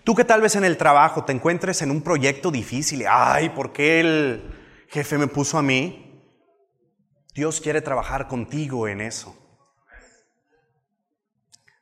Tú 0.02 0.16
que 0.16 0.24
tal 0.24 0.40
vez 0.40 0.56
en 0.56 0.64
el 0.64 0.76
trabajo 0.76 1.24
te 1.24 1.30
encuentres 1.30 1.80
en 1.82 1.92
un 1.92 2.02
proyecto 2.02 2.50
difícil, 2.50 3.04
ay, 3.08 3.50
¿por 3.50 3.72
qué 3.72 4.00
el 4.00 4.86
jefe 4.88 5.18
me 5.18 5.28
puso 5.28 5.56
a 5.56 5.62
mí? 5.62 6.20
Dios 7.32 7.60
quiere 7.60 7.80
trabajar 7.80 8.26
contigo 8.26 8.88
en 8.88 9.02
eso. 9.02 9.41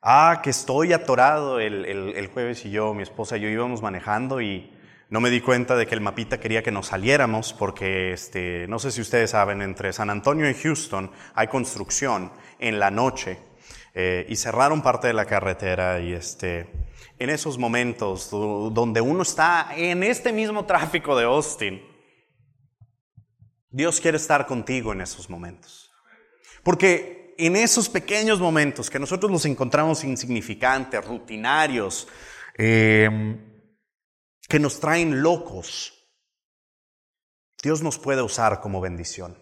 Ah, 0.02 0.40
que 0.42 0.50
estoy 0.50 0.92
atorado. 0.92 1.60
El, 1.60 2.28
jueves 2.32 2.64
y 2.64 2.70
yo, 2.70 2.94
mi 2.94 3.02
esposa 3.02 3.36
y 3.36 3.42
yo 3.42 3.48
íbamos 3.48 3.82
manejando 3.82 4.40
y 4.40 4.72
no 5.10 5.20
me 5.20 5.30
di 5.30 5.40
cuenta 5.40 5.76
de 5.76 5.86
que 5.86 5.94
el 5.94 6.00
mapita 6.00 6.40
quería 6.40 6.62
que 6.62 6.70
nos 6.70 6.86
saliéramos 6.86 7.52
porque, 7.52 8.12
este, 8.12 8.66
no 8.68 8.78
sé 8.78 8.92
si 8.92 9.00
ustedes 9.00 9.30
saben, 9.30 9.60
entre 9.60 9.92
San 9.92 10.08
Antonio 10.08 10.48
y 10.48 10.54
Houston 10.54 11.10
hay 11.34 11.48
construcción 11.48 12.32
en 12.58 12.78
la 12.78 12.90
noche 12.90 13.38
eh, 13.94 14.24
y 14.28 14.36
cerraron 14.36 14.82
parte 14.82 15.08
de 15.08 15.12
la 15.12 15.26
carretera 15.26 16.00
y 16.00 16.12
este, 16.12 16.70
en 17.18 17.28
esos 17.28 17.58
momentos 17.58 18.30
donde 18.30 19.00
uno 19.00 19.22
está 19.22 19.72
en 19.76 20.02
este 20.02 20.32
mismo 20.32 20.64
tráfico 20.64 21.18
de 21.18 21.24
Austin, 21.24 21.82
Dios 23.68 24.00
quiere 24.00 24.16
estar 24.16 24.46
contigo 24.46 24.92
en 24.92 25.00
esos 25.00 25.28
momentos. 25.28 25.92
Porque 26.62 27.19
en 27.46 27.56
esos 27.56 27.88
pequeños 27.88 28.40
momentos 28.40 28.90
que 28.90 28.98
nosotros 28.98 29.30
los 29.30 29.44
encontramos 29.46 30.04
insignificantes, 30.04 31.04
rutinarios, 31.04 32.06
em, 32.56 33.38
que 34.48 34.58
nos 34.58 34.80
traen 34.80 35.22
locos, 35.22 35.94
Dios 37.62 37.82
nos 37.82 37.98
puede 37.98 38.22
usar 38.22 38.60
como 38.60 38.80
bendición. 38.80 39.36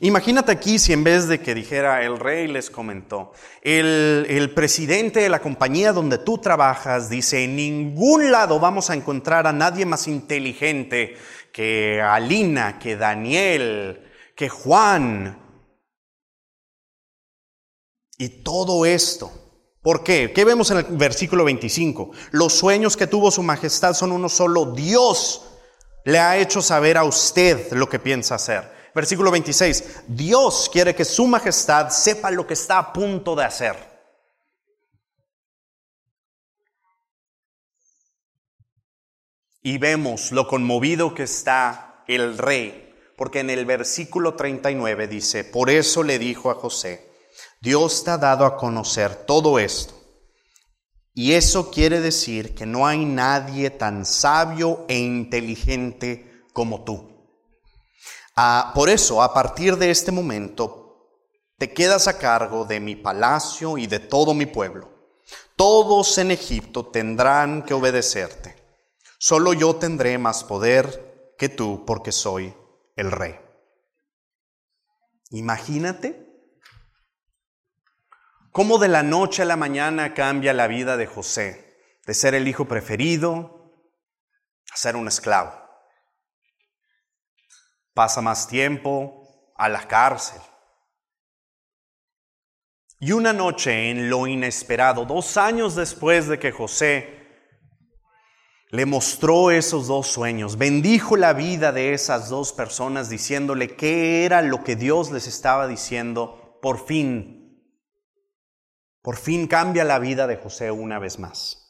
Imagínate 0.00 0.52
aquí 0.52 0.78
si 0.78 0.92
en 0.92 1.04
vez 1.04 1.28
de 1.28 1.40
que 1.40 1.54
dijera 1.54 2.02
el 2.04 2.18
rey 2.18 2.48
les 2.48 2.70
comentó, 2.70 3.32
el, 3.62 4.26
el, 4.28 4.50
presidente 4.50 5.20
de 5.20 5.28
la 5.28 5.38
compañía 5.38 5.92
donde 5.92 6.18
tú 6.18 6.38
trabajas 6.38 7.08
dice, 7.08 7.44
en 7.44 7.56
ningún 7.56 8.30
lado 8.30 8.58
vamos 8.58 8.90
a 8.90 8.94
encontrar 8.94 9.46
a 9.46 9.52
nadie 9.52 9.86
más 9.86 10.08
inteligente 10.08 11.16
que 11.52 12.02
Alina, 12.02 12.78
que 12.78 12.96
Daniel, 12.96 14.02
que 14.34 14.48
Juan, 14.48 15.45
y 18.18 18.28
todo 18.28 18.86
esto, 18.86 19.30
¿por 19.82 20.02
qué? 20.02 20.32
¿Qué 20.32 20.44
vemos 20.44 20.70
en 20.70 20.78
el 20.78 20.84
versículo 20.84 21.44
25? 21.44 22.10
Los 22.30 22.54
sueños 22.54 22.96
que 22.96 23.06
tuvo 23.06 23.30
su 23.30 23.42
majestad 23.42 23.94
son 23.94 24.12
uno 24.12 24.28
solo. 24.28 24.72
Dios 24.72 25.42
le 26.04 26.18
ha 26.18 26.38
hecho 26.38 26.62
saber 26.62 26.96
a 26.96 27.04
usted 27.04 27.72
lo 27.72 27.88
que 27.88 27.98
piensa 27.98 28.36
hacer. 28.36 28.74
Versículo 28.94 29.30
26, 29.30 30.04
Dios 30.08 30.70
quiere 30.72 30.94
que 30.94 31.04
su 31.04 31.26
majestad 31.26 31.90
sepa 31.90 32.30
lo 32.30 32.46
que 32.46 32.54
está 32.54 32.78
a 32.78 32.92
punto 32.94 33.36
de 33.36 33.44
hacer. 33.44 33.76
Y 39.62 39.76
vemos 39.78 40.32
lo 40.32 40.48
conmovido 40.48 41.12
que 41.12 41.24
está 41.24 42.04
el 42.06 42.38
rey, 42.38 42.94
porque 43.16 43.40
en 43.40 43.50
el 43.50 43.66
versículo 43.66 44.34
39 44.34 45.08
dice, 45.08 45.44
por 45.44 45.68
eso 45.68 46.02
le 46.02 46.18
dijo 46.18 46.50
a 46.50 46.54
José, 46.54 47.05
Dios 47.66 48.04
te 48.04 48.12
ha 48.12 48.16
dado 48.16 48.46
a 48.46 48.56
conocer 48.56 49.26
todo 49.26 49.58
esto. 49.58 49.92
Y 51.12 51.32
eso 51.32 51.68
quiere 51.72 52.00
decir 52.00 52.54
que 52.54 52.64
no 52.64 52.86
hay 52.86 53.04
nadie 53.04 53.70
tan 53.70 54.06
sabio 54.06 54.84
e 54.86 54.96
inteligente 54.96 56.44
como 56.52 56.84
tú. 56.84 57.10
Ah, 58.36 58.70
por 58.72 58.88
eso, 58.88 59.20
a 59.20 59.34
partir 59.34 59.76
de 59.78 59.90
este 59.90 60.12
momento, 60.12 61.10
te 61.58 61.72
quedas 61.72 62.06
a 62.06 62.18
cargo 62.18 62.66
de 62.66 62.78
mi 62.78 62.94
palacio 62.94 63.78
y 63.78 63.88
de 63.88 63.98
todo 63.98 64.32
mi 64.32 64.46
pueblo. 64.46 64.88
Todos 65.56 66.18
en 66.18 66.30
Egipto 66.30 66.86
tendrán 66.86 67.64
que 67.64 67.74
obedecerte. 67.74 68.54
Solo 69.18 69.52
yo 69.52 69.74
tendré 69.74 70.18
más 70.18 70.44
poder 70.44 71.34
que 71.36 71.48
tú 71.48 71.82
porque 71.84 72.12
soy 72.12 72.54
el 72.94 73.10
rey. 73.10 73.34
Imagínate 75.30 76.25
cómo 78.56 78.78
de 78.78 78.88
la 78.88 79.02
noche 79.02 79.42
a 79.42 79.44
la 79.44 79.56
mañana 79.58 80.14
cambia 80.14 80.54
la 80.54 80.66
vida 80.66 80.96
de 80.96 81.06
José, 81.06 81.76
de 82.06 82.14
ser 82.14 82.34
el 82.34 82.48
hijo 82.48 82.64
preferido 82.64 83.84
a 84.72 84.76
ser 84.78 84.96
un 84.96 85.08
esclavo. 85.08 85.52
Pasa 87.92 88.22
más 88.22 88.48
tiempo 88.48 89.52
a 89.58 89.68
la 89.68 89.86
cárcel. 89.86 90.40
Y 92.98 93.12
una 93.12 93.34
noche 93.34 93.90
en 93.90 94.08
lo 94.08 94.26
inesperado, 94.26 95.04
dos 95.04 95.36
años 95.36 95.74
después 95.74 96.26
de 96.26 96.38
que 96.38 96.50
José 96.50 97.28
le 98.70 98.86
mostró 98.86 99.50
esos 99.50 99.86
dos 99.86 100.06
sueños, 100.06 100.56
bendijo 100.56 101.18
la 101.18 101.34
vida 101.34 101.72
de 101.72 101.92
esas 101.92 102.30
dos 102.30 102.54
personas 102.54 103.10
diciéndole 103.10 103.76
qué 103.76 104.24
era 104.24 104.40
lo 104.40 104.64
que 104.64 104.76
Dios 104.76 105.10
les 105.10 105.26
estaba 105.26 105.66
diciendo, 105.68 106.58
por 106.62 106.86
fin 106.86 107.35
por 109.06 109.16
fin 109.16 109.46
cambia 109.46 109.84
la 109.84 110.00
vida 110.00 110.26
de 110.26 110.36
José 110.36 110.72
una 110.72 110.98
vez 110.98 111.20
más. 111.20 111.62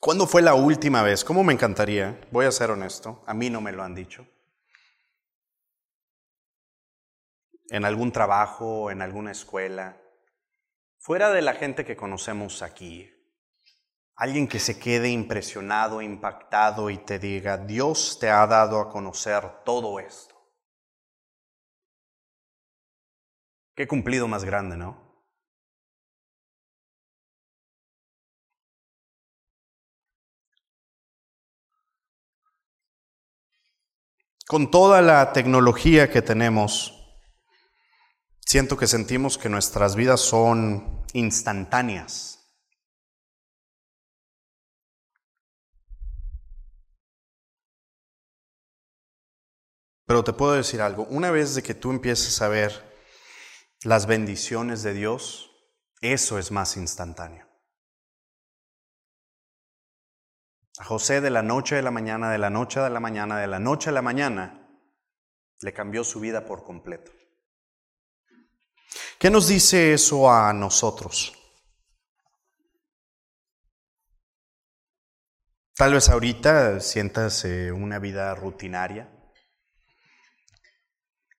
¿Cuándo 0.00 0.26
fue 0.26 0.40
la 0.40 0.54
última 0.54 1.02
vez? 1.02 1.24
¿Cómo 1.24 1.44
me 1.44 1.52
encantaría? 1.52 2.18
Voy 2.30 2.46
a 2.46 2.52
ser 2.52 2.70
honesto, 2.70 3.22
a 3.26 3.34
mí 3.34 3.50
no 3.50 3.60
me 3.60 3.72
lo 3.72 3.82
han 3.82 3.94
dicho. 3.94 4.26
En 7.68 7.84
algún 7.84 8.12
trabajo, 8.12 8.90
en 8.90 9.02
alguna 9.02 9.30
escuela, 9.30 10.00
fuera 10.96 11.28
de 11.28 11.42
la 11.42 11.52
gente 11.52 11.84
que 11.84 11.96
conocemos 11.96 12.62
aquí, 12.62 13.12
Alguien 14.22 14.46
que 14.46 14.60
se 14.60 14.78
quede 14.78 15.08
impresionado, 15.08 16.00
impactado 16.00 16.90
y 16.90 16.98
te 16.98 17.18
diga, 17.18 17.58
Dios 17.58 18.18
te 18.20 18.30
ha 18.30 18.46
dado 18.46 18.78
a 18.78 18.88
conocer 18.88 19.64
todo 19.64 19.98
esto. 19.98 20.36
Qué 23.74 23.88
cumplido 23.88 24.28
más 24.28 24.44
grande, 24.44 24.76
¿no? 24.76 25.26
Con 34.46 34.70
toda 34.70 35.02
la 35.02 35.32
tecnología 35.32 36.08
que 36.08 36.22
tenemos, 36.22 36.94
siento 38.38 38.76
que 38.76 38.86
sentimos 38.86 39.36
que 39.36 39.48
nuestras 39.48 39.96
vidas 39.96 40.20
son 40.20 41.04
instantáneas. 41.12 42.41
Pero 50.12 50.24
te 50.24 50.34
puedo 50.34 50.52
decir 50.52 50.82
algo, 50.82 51.04
una 51.04 51.30
vez 51.30 51.54
de 51.54 51.62
que 51.62 51.72
tú 51.72 51.90
empieces 51.90 52.42
a 52.42 52.48
ver 52.48 52.84
las 53.82 54.04
bendiciones 54.04 54.82
de 54.82 54.92
Dios, 54.92 55.50
eso 56.02 56.38
es 56.38 56.50
más 56.50 56.76
instantáneo. 56.76 57.48
A 60.76 60.84
José 60.84 61.22
de 61.22 61.30
la 61.30 61.42
noche 61.42 61.78
a 61.78 61.82
la 61.82 61.90
mañana, 61.90 62.30
de 62.30 62.36
la 62.36 62.50
noche 62.50 62.80
a 62.80 62.90
la 62.90 63.00
mañana, 63.00 63.38
de 63.38 63.46
la 63.46 63.58
noche 63.58 63.88
a 63.88 63.92
la 63.94 64.02
mañana, 64.02 64.68
le 65.62 65.72
cambió 65.72 66.04
su 66.04 66.20
vida 66.20 66.44
por 66.44 66.62
completo. 66.62 67.10
¿Qué 69.18 69.30
nos 69.30 69.48
dice 69.48 69.94
eso 69.94 70.30
a 70.30 70.52
nosotros? 70.52 71.32
Tal 75.74 75.94
vez 75.94 76.10
ahorita 76.10 76.80
sientas 76.80 77.46
una 77.72 77.98
vida 77.98 78.34
rutinaria, 78.34 79.11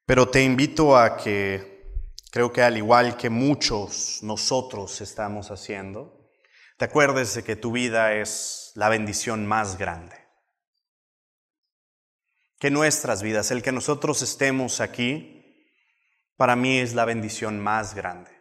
pero 0.06 0.30
te 0.30 0.44
invito 0.44 0.98
a 0.98 1.16
que, 1.16 2.10
creo 2.32 2.52
que 2.52 2.62
al 2.62 2.78
igual 2.78 3.16
que 3.16 3.30
muchos 3.30 4.20
nosotros 4.22 5.00
estamos 5.02 5.52
haciendo, 5.52 6.30
te 6.78 6.86
acuerdes 6.86 7.36
de 7.36 7.44
que 7.44 7.56
tu 7.56 7.72
vida 7.72 8.14
es 8.14 8.72
la 8.76 8.90
bendición 8.90 9.46
más 9.46 9.78
grande. 9.78 10.18
Que 12.60 12.72
nuestras 12.72 13.22
vidas, 13.22 13.52
el 13.52 13.62
que 13.62 13.72
nosotros 13.72 14.22
estemos 14.22 14.82
aquí, 14.82 15.70
para 16.36 16.56
mí 16.56 16.80
es 16.80 16.94
la 16.94 17.06
bendición 17.06 17.60
más 17.60 17.94
grande. 17.94 18.32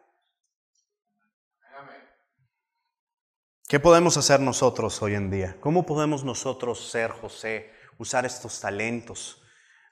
¿Qué 3.68 3.80
podemos 3.80 4.16
hacer 4.16 4.40
nosotros 4.40 5.00
hoy 5.02 5.14
en 5.14 5.30
día? 5.30 5.56
¿Cómo 5.60 5.86
podemos 5.86 6.24
nosotros 6.24 6.90
ser 6.90 7.10
José, 7.10 7.72
usar 7.98 8.26
estos 8.26 8.60
talentos? 8.60 9.41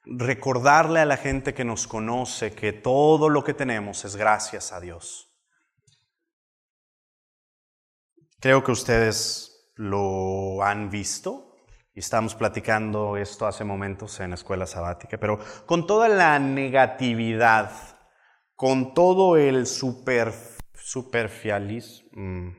Recordarle 0.04 1.00
a 1.00 1.04
la 1.04 1.16
gente 1.16 1.52
que 1.52 1.64
nos 1.64 1.86
conoce 1.86 2.54
que 2.54 2.72
todo 2.72 3.28
lo 3.28 3.44
que 3.44 3.54
tenemos 3.54 4.04
es 4.04 4.16
gracias 4.16 4.72
a 4.72 4.80
Dios. 4.80 5.30
Creo 8.40 8.64
que 8.64 8.72
ustedes 8.72 9.70
lo 9.74 10.62
han 10.62 10.88
visto 10.88 11.54
y 11.94 12.00
estamos 12.00 12.34
platicando 12.34 13.16
esto 13.16 13.46
hace 13.46 13.64
momentos 13.64 14.18
en 14.20 14.32
escuela 14.32 14.66
sabática, 14.66 15.18
pero 15.18 15.38
con 15.66 15.86
toda 15.86 16.08
la 16.08 16.38
negatividad, 16.38 17.70
con 18.54 18.94
todo 18.94 19.36
el 19.36 19.66
super, 19.66 20.32
superficialismo, 20.74 22.54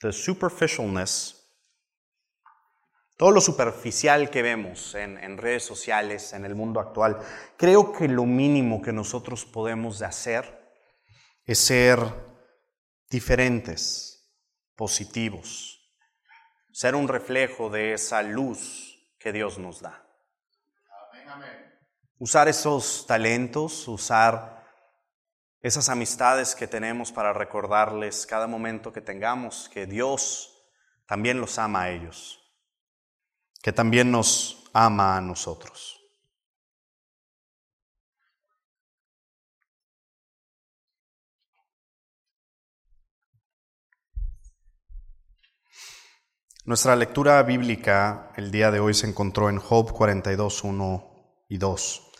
the 0.00 0.12
superficialness, 0.12 1.41
todo 3.22 3.30
lo 3.30 3.40
superficial 3.40 4.30
que 4.30 4.42
vemos 4.42 4.96
en, 4.96 5.16
en, 5.16 5.38
redes 5.38 5.64
sociales, 5.64 6.32
en 6.32 6.44
el 6.44 6.56
mundo 6.56 6.80
actual, 6.80 7.20
creo 7.56 7.92
que 7.92 8.08
lo 8.08 8.26
mínimo 8.26 8.82
que 8.82 8.92
nosotros 8.92 9.44
podemos 9.44 10.02
hacer 10.02 10.74
es 11.44 11.60
ser 11.60 12.00
diferentes, 13.08 14.28
positivos, 14.74 15.88
ser 16.72 16.96
un 16.96 17.06
reflejo 17.06 17.70
de 17.70 17.92
esa 17.92 18.22
luz 18.24 18.98
que 19.20 19.30
Dios 19.30 19.56
nos 19.56 19.80
da. 19.80 20.04
Usar 22.18 22.48
esos 22.48 23.06
talentos, 23.06 23.86
usar 23.86 24.66
esas 25.60 25.88
amistades 25.88 26.56
que 26.56 26.66
tenemos 26.66 27.12
para 27.12 27.32
recordarles 27.32 28.26
cada 28.26 28.48
momento 28.48 28.92
que 28.92 29.00
tengamos 29.00 29.68
que 29.68 29.86
Dios 29.86 30.66
también 31.06 31.40
los 31.40 31.56
ama 31.60 31.82
a 31.82 31.90
ellos, 31.90 32.41
que 33.62 33.72
también 33.72 34.10
nos 34.10 34.68
ama 34.74 35.16
a 35.16 35.20
nosotros. 35.20 36.00
Nuestra 46.64 46.94
lectura 46.94 47.42
bíblica 47.42 48.32
el 48.36 48.50
día 48.50 48.70
de 48.70 48.80
hoy 48.80 48.94
se 48.94 49.06
encontró 49.06 49.48
en 49.48 49.58
Job 49.58 49.92
42, 49.92 50.64
1 50.64 51.44
y 51.48 51.58
2 51.58 52.12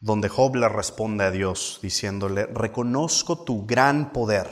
donde 0.00 0.28
Job 0.28 0.56
le 0.56 0.68
responde 0.68 1.24
a 1.24 1.30
Dios 1.30 1.80
diciéndole, 1.82 2.46
reconozco 2.46 3.44
tu 3.44 3.66
gran 3.66 4.12
poder, 4.12 4.48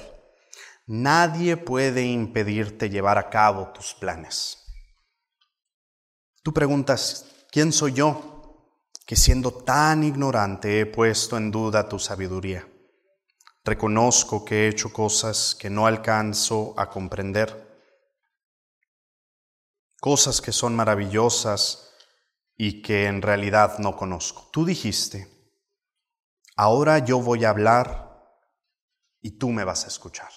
nadie 0.86 1.56
puede 1.56 2.04
impedirte 2.04 2.90
llevar 2.90 3.18
a 3.18 3.30
cabo 3.30 3.68
tus 3.68 3.94
planes. 3.94 4.65
Tú 6.46 6.52
preguntas, 6.52 7.26
¿quién 7.50 7.72
soy 7.72 7.94
yo 7.94 8.70
que 9.04 9.16
siendo 9.16 9.50
tan 9.50 10.04
ignorante 10.04 10.78
he 10.78 10.86
puesto 10.86 11.36
en 11.36 11.50
duda 11.50 11.88
tu 11.88 11.98
sabiduría? 11.98 12.68
Reconozco 13.64 14.44
que 14.44 14.54
he 14.54 14.68
hecho 14.68 14.92
cosas 14.92 15.56
que 15.56 15.70
no 15.70 15.88
alcanzo 15.88 16.72
a 16.78 16.88
comprender, 16.88 17.90
cosas 20.00 20.40
que 20.40 20.52
son 20.52 20.76
maravillosas 20.76 21.92
y 22.56 22.80
que 22.80 23.06
en 23.06 23.22
realidad 23.22 23.80
no 23.80 23.96
conozco. 23.96 24.48
Tú 24.52 24.64
dijiste, 24.64 25.26
ahora 26.54 27.00
yo 27.00 27.20
voy 27.20 27.44
a 27.44 27.50
hablar 27.50 28.24
y 29.20 29.32
tú 29.32 29.50
me 29.50 29.64
vas 29.64 29.84
a 29.84 29.88
escuchar. 29.88 30.30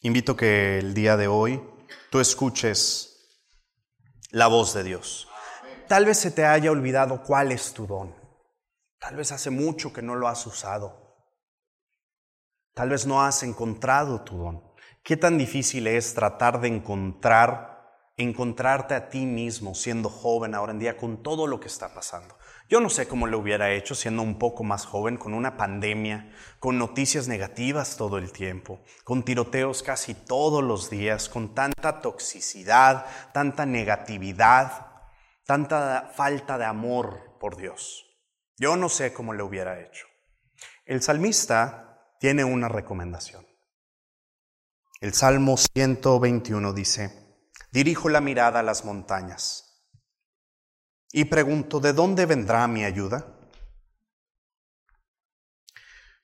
Invito 0.00 0.34
que 0.34 0.78
el 0.78 0.94
día 0.94 1.18
de 1.18 1.28
hoy 1.28 1.60
tú 2.10 2.20
escuches 2.20 3.08
la 4.30 4.46
voz 4.46 4.74
de 4.74 4.84
Dios. 4.84 5.28
Tal 5.88 6.04
vez 6.04 6.18
se 6.18 6.30
te 6.30 6.44
haya 6.44 6.70
olvidado 6.70 7.22
cuál 7.22 7.52
es 7.52 7.72
tu 7.72 7.86
don. 7.86 8.14
Tal 8.98 9.16
vez 9.16 9.32
hace 9.32 9.50
mucho 9.50 9.92
que 9.92 10.02
no 10.02 10.16
lo 10.16 10.28
has 10.28 10.46
usado. 10.46 11.08
Tal 12.74 12.90
vez 12.90 13.06
no 13.06 13.22
has 13.22 13.42
encontrado 13.42 14.22
tu 14.22 14.36
don. 14.36 14.74
¿Qué 15.02 15.16
tan 15.16 15.38
difícil 15.38 15.86
es 15.86 16.14
tratar 16.14 16.60
de 16.60 16.68
encontrar 16.68 17.77
encontrarte 18.18 18.94
a 18.94 19.08
ti 19.08 19.24
mismo 19.24 19.74
siendo 19.74 20.10
joven 20.10 20.54
ahora 20.54 20.72
en 20.72 20.78
día 20.78 20.96
con 20.96 21.22
todo 21.22 21.46
lo 21.46 21.60
que 21.60 21.68
está 21.68 21.94
pasando? 21.94 22.36
Yo 22.68 22.80
no 22.80 22.90
sé 22.90 23.08
cómo 23.08 23.26
lo 23.26 23.38
hubiera 23.38 23.72
hecho 23.72 23.94
siendo 23.94 24.20
un 24.20 24.38
poco 24.38 24.62
más 24.62 24.84
joven, 24.84 25.16
con 25.16 25.32
una 25.32 25.56
pandemia, 25.56 26.30
con 26.58 26.76
noticias 26.76 27.26
negativas 27.26 27.96
todo 27.96 28.18
el 28.18 28.30
tiempo, 28.30 28.84
con 29.04 29.24
tiroteos 29.24 29.82
casi 29.82 30.12
todos 30.12 30.62
los 30.62 30.90
días, 30.90 31.30
con 31.30 31.54
tanta 31.54 32.02
toxicidad, 32.02 33.06
tanta 33.32 33.64
negatividad, 33.64 34.86
tanta 35.46 36.10
falta 36.14 36.58
de 36.58 36.66
amor 36.66 37.38
por 37.40 37.56
Dios. 37.56 38.04
Yo 38.58 38.76
no 38.76 38.90
sé 38.90 39.14
cómo 39.14 39.32
lo 39.32 39.46
hubiera 39.46 39.80
hecho. 39.80 40.06
El 40.84 41.00
salmista 41.00 42.14
tiene 42.20 42.44
una 42.44 42.68
recomendación. 42.68 43.46
El 45.00 45.14
Salmo 45.14 45.56
121 45.56 46.72
dice, 46.72 47.27
dirijo 47.70 48.08
la 48.08 48.20
mirada 48.20 48.60
a 48.60 48.62
las 48.62 48.84
montañas 48.84 49.68
y 51.12 51.24
pregunto, 51.24 51.80
¿de 51.80 51.92
dónde 51.92 52.26
vendrá 52.26 52.66
mi 52.68 52.84
ayuda? 52.84 53.26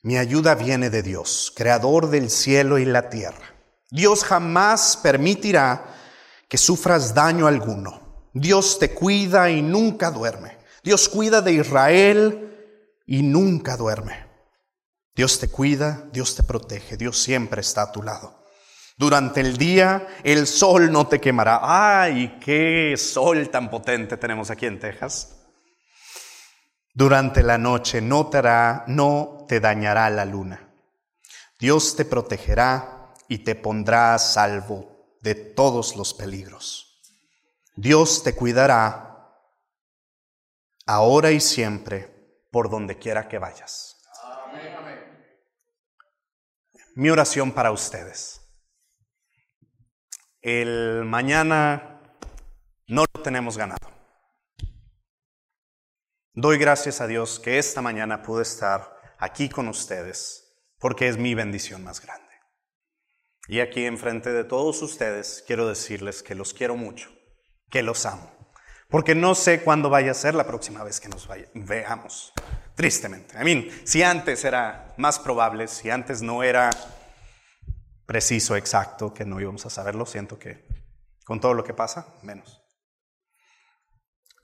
Mi 0.02 0.18
ayuda 0.18 0.54
viene 0.54 0.90
de 0.90 1.02
Dios, 1.02 1.52
creador 1.56 2.10
del 2.10 2.28
cielo 2.28 2.78
y 2.78 2.84
la 2.84 3.08
tierra. 3.08 3.54
Dios 3.90 4.24
jamás 4.24 4.98
permitirá 5.02 5.94
que 6.48 6.58
sufras 6.58 7.14
daño 7.14 7.46
alguno. 7.46 8.28
Dios 8.34 8.78
te 8.78 8.92
cuida 8.92 9.50
y 9.50 9.62
nunca 9.62 10.10
duerme. 10.10 10.58
Dios 10.82 11.08
cuida 11.08 11.40
de 11.40 11.52
Israel 11.54 13.02
y 13.06 13.22
nunca 13.22 13.78
duerme. 13.78 14.26
Dios 15.14 15.38
te 15.38 15.48
cuida, 15.48 16.04
Dios 16.12 16.34
te 16.34 16.42
protege, 16.42 16.96
Dios 16.96 17.22
siempre 17.22 17.62
está 17.62 17.82
a 17.82 17.92
tu 17.92 18.02
lado. 18.02 18.43
Durante 18.96 19.40
el 19.40 19.56
día 19.56 20.06
el 20.22 20.46
sol 20.46 20.92
no 20.92 21.06
te 21.08 21.20
quemará. 21.20 21.60
¡Ay, 21.62 22.38
qué 22.40 22.94
sol 22.96 23.48
tan 23.50 23.70
potente 23.70 24.16
tenemos 24.16 24.50
aquí 24.50 24.66
en 24.66 24.78
Texas! 24.78 25.40
Durante 26.92 27.42
la 27.42 27.58
noche 27.58 28.00
no 28.00 28.28
te, 28.28 28.38
hará, 28.38 28.84
no 28.86 29.46
te 29.48 29.58
dañará 29.58 30.08
la 30.10 30.24
luna. 30.24 30.72
Dios 31.58 31.96
te 31.96 32.04
protegerá 32.04 33.12
y 33.28 33.38
te 33.38 33.56
pondrá 33.56 34.14
a 34.14 34.18
salvo 34.20 35.16
de 35.20 35.34
todos 35.34 35.96
los 35.96 36.14
peligros. 36.14 37.00
Dios 37.74 38.22
te 38.22 38.36
cuidará 38.36 39.34
ahora 40.86 41.32
y 41.32 41.40
siempre 41.40 42.38
por 42.52 42.70
donde 42.70 42.98
quiera 42.98 43.26
que 43.26 43.40
vayas. 43.40 43.96
Mi 46.94 47.10
oración 47.10 47.50
para 47.50 47.72
ustedes. 47.72 48.43
El 50.44 51.06
mañana 51.06 52.02
no 52.86 53.06
lo 53.14 53.22
tenemos 53.22 53.56
ganado. 53.56 53.90
Doy 56.34 56.58
gracias 56.58 57.00
a 57.00 57.06
Dios 57.06 57.40
que 57.40 57.58
esta 57.58 57.80
mañana 57.80 58.22
pude 58.22 58.42
estar 58.42 58.94
aquí 59.18 59.48
con 59.48 59.68
ustedes 59.68 60.54
porque 60.78 61.08
es 61.08 61.16
mi 61.16 61.34
bendición 61.34 61.82
más 61.82 62.02
grande. 62.02 62.28
Y 63.48 63.60
aquí 63.60 63.86
enfrente 63.86 64.34
de 64.34 64.44
todos 64.44 64.82
ustedes 64.82 65.42
quiero 65.46 65.66
decirles 65.66 66.22
que 66.22 66.34
los 66.34 66.52
quiero 66.52 66.76
mucho, 66.76 67.08
que 67.70 67.82
los 67.82 68.04
amo, 68.04 68.30
porque 68.90 69.14
no 69.14 69.34
sé 69.34 69.62
cuándo 69.62 69.88
vaya 69.88 70.10
a 70.10 70.14
ser 70.14 70.34
la 70.34 70.46
próxima 70.46 70.84
vez 70.84 71.00
que 71.00 71.08
nos 71.08 71.26
veamos. 71.54 72.34
Tristemente. 72.74 73.34
I 73.40 73.44
mean, 73.44 73.70
si 73.84 74.02
antes 74.02 74.44
era 74.44 74.92
más 74.98 75.18
probable, 75.18 75.68
si 75.68 75.88
antes 75.88 76.20
no 76.20 76.42
era 76.42 76.68
preciso, 78.06 78.56
exacto, 78.56 79.12
que 79.14 79.24
no 79.24 79.40
íbamos 79.40 79.66
a 79.66 79.70
saberlo. 79.70 80.06
Siento 80.06 80.38
que 80.38 80.66
con 81.24 81.40
todo 81.40 81.54
lo 81.54 81.64
que 81.64 81.74
pasa, 81.74 82.14
menos. 82.22 82.62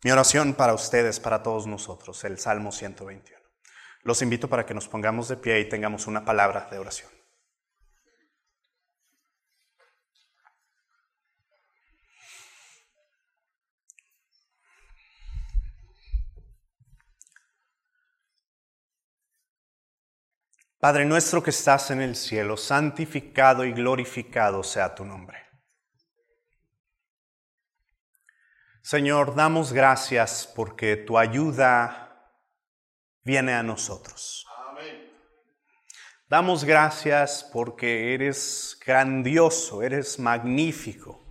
Mi 0.03 0.11
oración 0.11 0.55
para 0.55 0.73
ustedes, 0.73 1.21
para 1.21 1.43
todos 1.43 1.67
nosotros, 1.67 2.25
el 2.25 2.39
Salmo 2.39 2.73
121. 2.73 3.39
Los 4.03 4.23
invito 4.23 4.49
para 4.49 4.65
que 4.65 4.73
nos 4.73 4.89
pongamos 4.89 5.29
de 5.29 5.37
pie 5.37 5.61
y 5.61 5.69
tengamos 5.69 6.07
una 6.07 6.25
palabra 6.25 6.69
de 6.71 6.79
oración. 6.79 7.20
Padre 20.81 21.05
nuestro 21.05 21.43
que 21.43 21.51
estás 21.51 21.91
en 21.91 22.01
el 22.01 22.17
cielo, 22.17 22.57
santificado 22.57 23.67
y 23.67 23.73
glorificado 23.73 24.63
sea 24.63 24.95
tu 24.95 25.05
nombre. 25.05 25.37
Señor, 28.83 29.35
damos 29.35 29.75
gracias 29.75 30.51
porque 30.57 30.97
tu 30.97 31.19
ayuda 31.19 32.33
viene 33.23 33.53
a 33.53 33.63
nosotros. 33.63 34.47
Damos 36.31 36.65
gracias 36.65 37.47
porque 37.53 38.15
eres 38.15 38.79
grandioso, 38.87 39.83
eres 39.83 40.19
magnífico, 40.19 41.27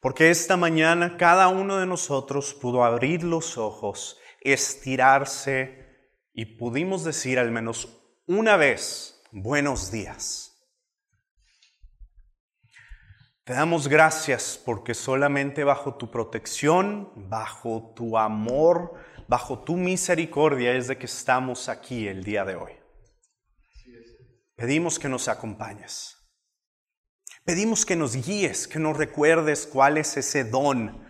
porque 0.00 0.30
esta 0.30 0.56
mañana 0.56 1.16
cada 1.16 1.46
uno 1.46 1.76
de 1.76 1.86
nosotros 1.86 2.52
pudo 2.52 2.82
abrir 2.82 3.22
los 3.22 3.58
ojos, 3.58 4.18
estirarse 4.40 5.86
y 6.32 6.56
pudimos 6.56 7.04
decir 7.04 7.38
al 7.38 7.52
menos 7.52 7.95
una 8.26 8.56
vez, 8.56 9.20
buenos 9.30 9.90
días. 9.90 10.52
Te 13.44 13.52
damos 13.52 13.86
gracias 13.86 14.60
porque 14.64 14.94
solamente 14.94 15.62
bajo 15.62 15.96
tu 15.96 16.10
protección, 16.10 17.12
bajo 17.28 17.92
tu 17.94 18.18
amor, 18.18 18.94
bajo 19.28 19.62
tu 19.62 19.76
misericordia 19.76 20.72
es 20.74 20.88
de 20.88 20.98
que 20.98 21.06
estamos 21.06 21.68
aquí 21.68 22.08
el 22.08 22.24
día 22.24 22.44
de 22.44 22.56
hoy. 22.56 22.72
Pedimos 24.56 24.98
que 24.98 25.08
nos 25.08 25.28
acompañes. 25.28 26.16
Pedimos 27.44 27.86
que 27.86 27.94
nos 27.94 28.16
guíes, 28.16 28.66
que 28.66 28.80
nos 28.80 28.96
recuerdes 28.96 29.66
cuál 29.66 29.98
es 29.98 30.16
ese 30.16 30.42
don 30.42 31.06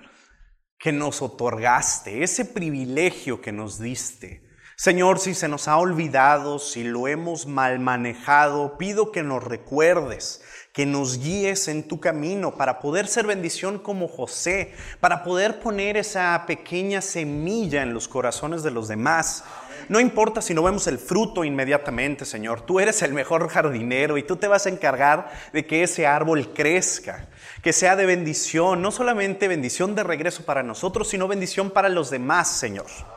que 0.78 0.92
nos 0.92 1.22
otorgaste, 1.22 2.22
ese 2.22 2.44
privilegio 2.44 3.40
que 3.40 3.52
nos 3.52 3.78
diste 3.78 4.45
Señor, 4.78 5.20
si 5.20 5.32
se 5.32 5.48
nos 5.48 5.68
ha 5.68 5.78
olvidado, 5.78 6.58
si 6.58 6.84
lo 6.84 7.08
hemos 7.08 7.46
mal 7.46 7.78
manejado, 7.78 8.76
pido 8.76 9.10
que 9.10 9.22
nos 9.22 9.42
recuerdes, 9.42 10.42
que 10.74 10.84
nos 10.84 11.18
guíes 11.18 11.68
en 11.68 11.88
tu 11.88 11.98
camino 11.98 12.56
para 12.56 12.78
poder 12.78 13.08
ser 13.08 13.26
bendición 13.26 13.78
como 13.78 14.06
José, 14.06 14.74
para 15.00 15.24
poder 15.24 15.60
poner 15.60 15.96
esa 15.96 16.44
pequeña 16.46 17.00
semilla 17.00 17.82
en 17.82 17.94
los 17.94 18.06
corazones 18.06 18.62
de 18.62 18.70
los 18.70 18.86
demás. 18.86 19.44
No 19.88 19.98
importa 19.98 20.42
si 20.42 20.52
no 20.52 20.62
vemos 20.62 20.86
el 20.88 20.98
fruto 20.98 21.42
inmediatamente, 21.42 22.26
Señor. 22.26 22.60
Tú 22.60 22.78
eres 22.78 23.00
el 23.00 23.14
mejor 23.14 23.48
jardinero 23.48 24.18
y 24.18 24.24
tú 24.24 24.36
te 24.36 24.46
vas 24.46 24.66
a 24.66 24.68
encargar 24.68 25.32
de 25.54 25.64
que 25.64 25.84
ese 25.84 26.06
árbol 26.06 26.52
crezca, 26.52 27.28
que 27.62 27.72
sea 27.72 27.96
de 27.96 28.04
bendición, 28.04 28.82
no 28.82 28.90
solamente 28.90 29.48
bendición 29.48 29.94
de 29.94 30.04
regreso 30.04 30.44
para 30.44 30.62
nosotros, 30.62 31.08
sino 31.08 31.28
bendición 31.28 31.70
para 31.70 31.88
los 31.88 32.10
demás, 32.10 32.50
Señor. 32.50 33.15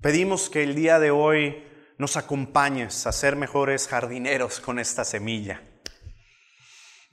Pedimos 0.00 0.48
que 0.48 0.62
el 0.62 0.76
día 0.76 1.00
de 1.00 1.10
hoy 1.10 1.66
nos 1.98 2.16
acompañes 2.16 3.04
a 3.08 3.12
ser 3.12 3.34
mejores 3.34 3.88
jardineros 3.88 4.60
con 4.60 4.78
esta 4.78 5.04
semilla. 5.04 5.60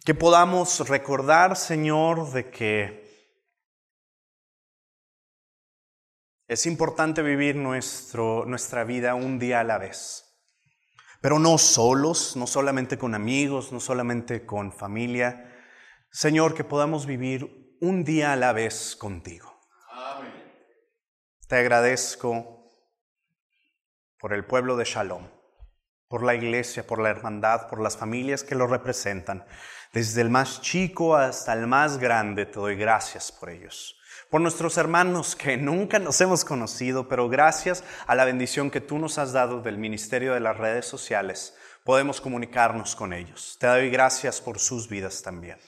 Que 0.06 0.14
podamos 0.14 0.88
recordar, 0.88 1.58
Señor, 1.58 2.32
de 2.32 2.52
que 2.52 3.04
es 6.48 6.68
importante 6.68 7.24
vivir 7.24 7.56
nuestro, 7.56 8.46
nuestra 8.46 8.84
vida 8.84 9.16
un 9.16 9.40
día 9.40 9.62
a 9.62 9.64
la 9.64 9.80
vez. 9.80 10.38
Pero 11.22 11.40
no 11.40 11.58
solos, 11.58 12.36
no 12.36 12.46
solamente 12.46 13.00
con 13.00 13.16
amigos, 13.16 13.72
no 13.72 13.80
solamente 13.80 14.46
con 14.46 14.72
familia. 14.72 15.52
Señor, 16.12 16.54
que 16.54 16.64
podamos 16.64 17.08
vivir 17.08 17.76
un 17.82 18.04
día 18.04 18.32
a 18.32 18.36
la 18.36 18.54
vez 18.54 18.96
contigo. 18.96 19.60
Amén. 19.90 20.32
Te 21.48 21.56
agradezco 21.56 22.55
por 24.26 24.34
el 24.34 24.44
pueblo 24.44 24.76
de 24.76 24.86
Shalom, 24.86 25.28
por 26.08 26.24
la 26.24 26.34
iglesia, 26.34 26.88
por 26.88 27.00
la 27.00 27.12
hermandad, 27.12 27.70
por 27.70 27.80
las 27.80 27.96
familias 27.96 28.44
que 28.44 28.56
lo 28.56 28.66
representan. 28.66 29.46
Desde 29.94 30.22
el 30.22 30.32
más 30.32 30.62
chico 30.62 31.16
hasta 31.16 31.54
el 31.54 31.68
más 31.68 32.00
grande, 32.00 32.48
te 32.48 32.60
doy 32.60 32.76
gracias 32.76 33.32
por 33.32 33.52
ellos. 33.52 34.00
Por 34.32 34.42
nuestros 34.42 34.80
hermanos 34.80 35.36
que 35.36 35.58
nunca 35.60 36.00
nos 36.00 36.20
hemos 36.22 36.44
conocido, 36.44 37.08
pero 37.08 37.30
gracias 37.30 37.84
a 38.08 38.16
la 38.16 38.26
bendición 38.26 38.72
que 38.72 38.82
tú 38.82 38.98
nos 38.98 39.20
has 39.20 39.32
dado 39.32 39.62
del 39.62 39.78
ministerio 39.78 40.34
de 40.34 40.40
las 40.40 40.58
redes 40.58 40.88
sociales, 40.88 41.56
podemos 41.84 42.20
comunicarnos 42.20 42.96
con 42.96 43.14
ellos. 43.14 43.58
Te 43.60 43.68
doy 43.68 43.92
gracias 43.92 44.42
por 44.42 44.58
sus 44.58 44.90
vidas 44.90 45.22
también. 45.22 45.60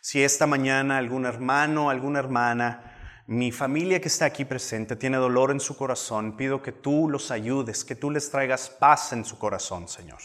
Si 0.00 0.24
esta 0.24 0.46
mañana 0.46 0.96
algún 0.96 1.26
hermano, 1.26 1.90
alguna 1.90 2.20
hermana, 2.20 2.99
mi 3.30 3.52
familia 3.52 4.00
que 4.00 4.08
está 4.08 4.24
aquí 4.24 4.44
presente 4.44 4.96
tiene 4.96 5.16
dolor 5.16 5.52
en 5.52 5.60
su 5.60 5.76
corazón. 5.76 6.36
Pido 6.36 6.60
que 6.60 6.72
tú 6.72 7.08
los 7.08 7.30
ayudes, 7.30 7.84
que 7.84 7.94
tú 7.94 8.10
les 8.10 8.28
traigas 8.28 8.68
paz 8.68 9.12
en 9.12 9.24
su 9.24 9.38
corazón, 9.38 9.86
Señor. 9.86 10.18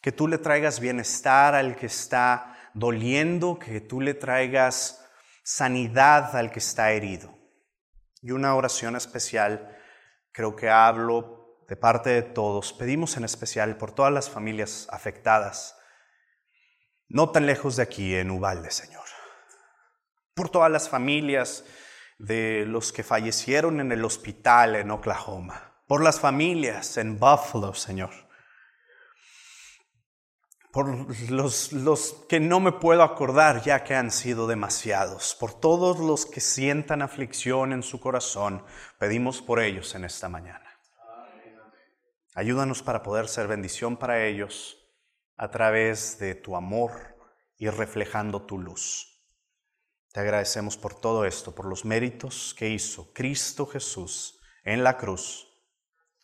Que 0.00 0.10
tú 0.10 0.26
le 0.26 0.38
traigas 0.38 0.80
bienestar 0.80 1.54
al 1.54 1.76
que 1.76 1.84
está 1.84 2.70
doliendo, 2.72 3.58
que 3.58 3.82
tú 3.82 4.00
le 4.00 4.14
traigas 4.14 5.04
sanidad 5.42 6.34
al 6.34 6.50
que 6.50 6.60
está 6.60 6.90
herido. 6.90 7.36
Y 8.22 8.30
una 8.30 8.54
oración 8.54 8.96
especial, 8.96 9.76
creo 10.32 10.56
que 10.56 10.70
hablo 10.70 11.58
de 11.68 11.76
parte 11.76 12.08
de 12.08 12.22
todos. 12.22 12.72
Pedimos 12.72 13.18
en 13.18 13.24
especial 13.24 13.76
por 13.76 13.92
todas 13.92 14.12
las 14.12 14.30
familias 14.30 14.88
afectadas, 14.90 15.76
no 17.08 17.28
tan 17.28 17.44
lejos 17.44 17.76
de 17.76 17.82
aquí, 17.82 18.14
en 18.14 18.30
Ubalde, 18.30 18.70
Señor 18.70 19.03
por 20.34 20.50
todas 20.50 20.70
las 20.70 20.88
familias 20.88 21.64
de 22.18 22.64
los 22.66 22.92
que 22.92 23.02
fallecieron 23.02 23.80
en 23.80 23.92
el 23.92 24.04
hospital 24.04 24.76
en 24.76 24.90
Oklahoma, 24.90 25.82
por 25.86 26.02
las 26.02 26.20
familias 26.20 26.96
en 26.96 27.18
Buffalo, 27.18 27.74
Señor, 27.74 28.10
por 30.72 30.88
los, 31.30 31.72
los, 31.72 32.24
que 32.28 32.40
no 32.40 32.58
me 32.58 32.72
puedo 32.72 33.04
acordar 33.04 33.62
ya 33.62 33.84
que 33.84 33.94
han 33.94 34.10
sido 34.10 34.48
demasiados, 34.48 35.36
por 35.38 35.54
todos 35.54 36.00
los 36.00 36.26
que 36.26 36.40
sientan 36.40 37.00
aflicción 37.00 37.72
en 37.72 37.84
su 37.84 38.00
corazón, 38.00 38.64
pedimos 38.98 39.40
por 39.40 39.60
ellos 39.60 39.94
en 39.94 40.04
esta 40.04 40.28
mañana. 40.28 40.64
Ayúdanos 42.34 42.82
para 42.82 43.04
poder 43.04 43.28
ser 43.28 43.46
bendición 43.46 43.96
para 43.96 44.26
ellos 44.26 44.76
a 45.36 45.52
través 45.52 46.18
de 46.18 46.34
tu 46.34 46.56
amor 46.56 46.90
y 47.56 47.68
reflejando 47.68 48.42
tu 48.42 48.58
luz. 48.58 49.13
Te 50.14 50.20
agradecemos 50.20 50.76
por 50.76 50.94
todo 50.94 51.24
esto, 51.24 51.56
por 51.56 51.66
los 51.66 51.84
méritos 51.84 52.54
que 52.56 52.68
hizo 52.68 53.12
Cristo 53.12 53.66
Jesús 53.66 54.38
en 54.62 54.84
la 54.84 54.96
cruz. 54.96 55.48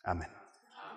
Amén. 0.05 0.40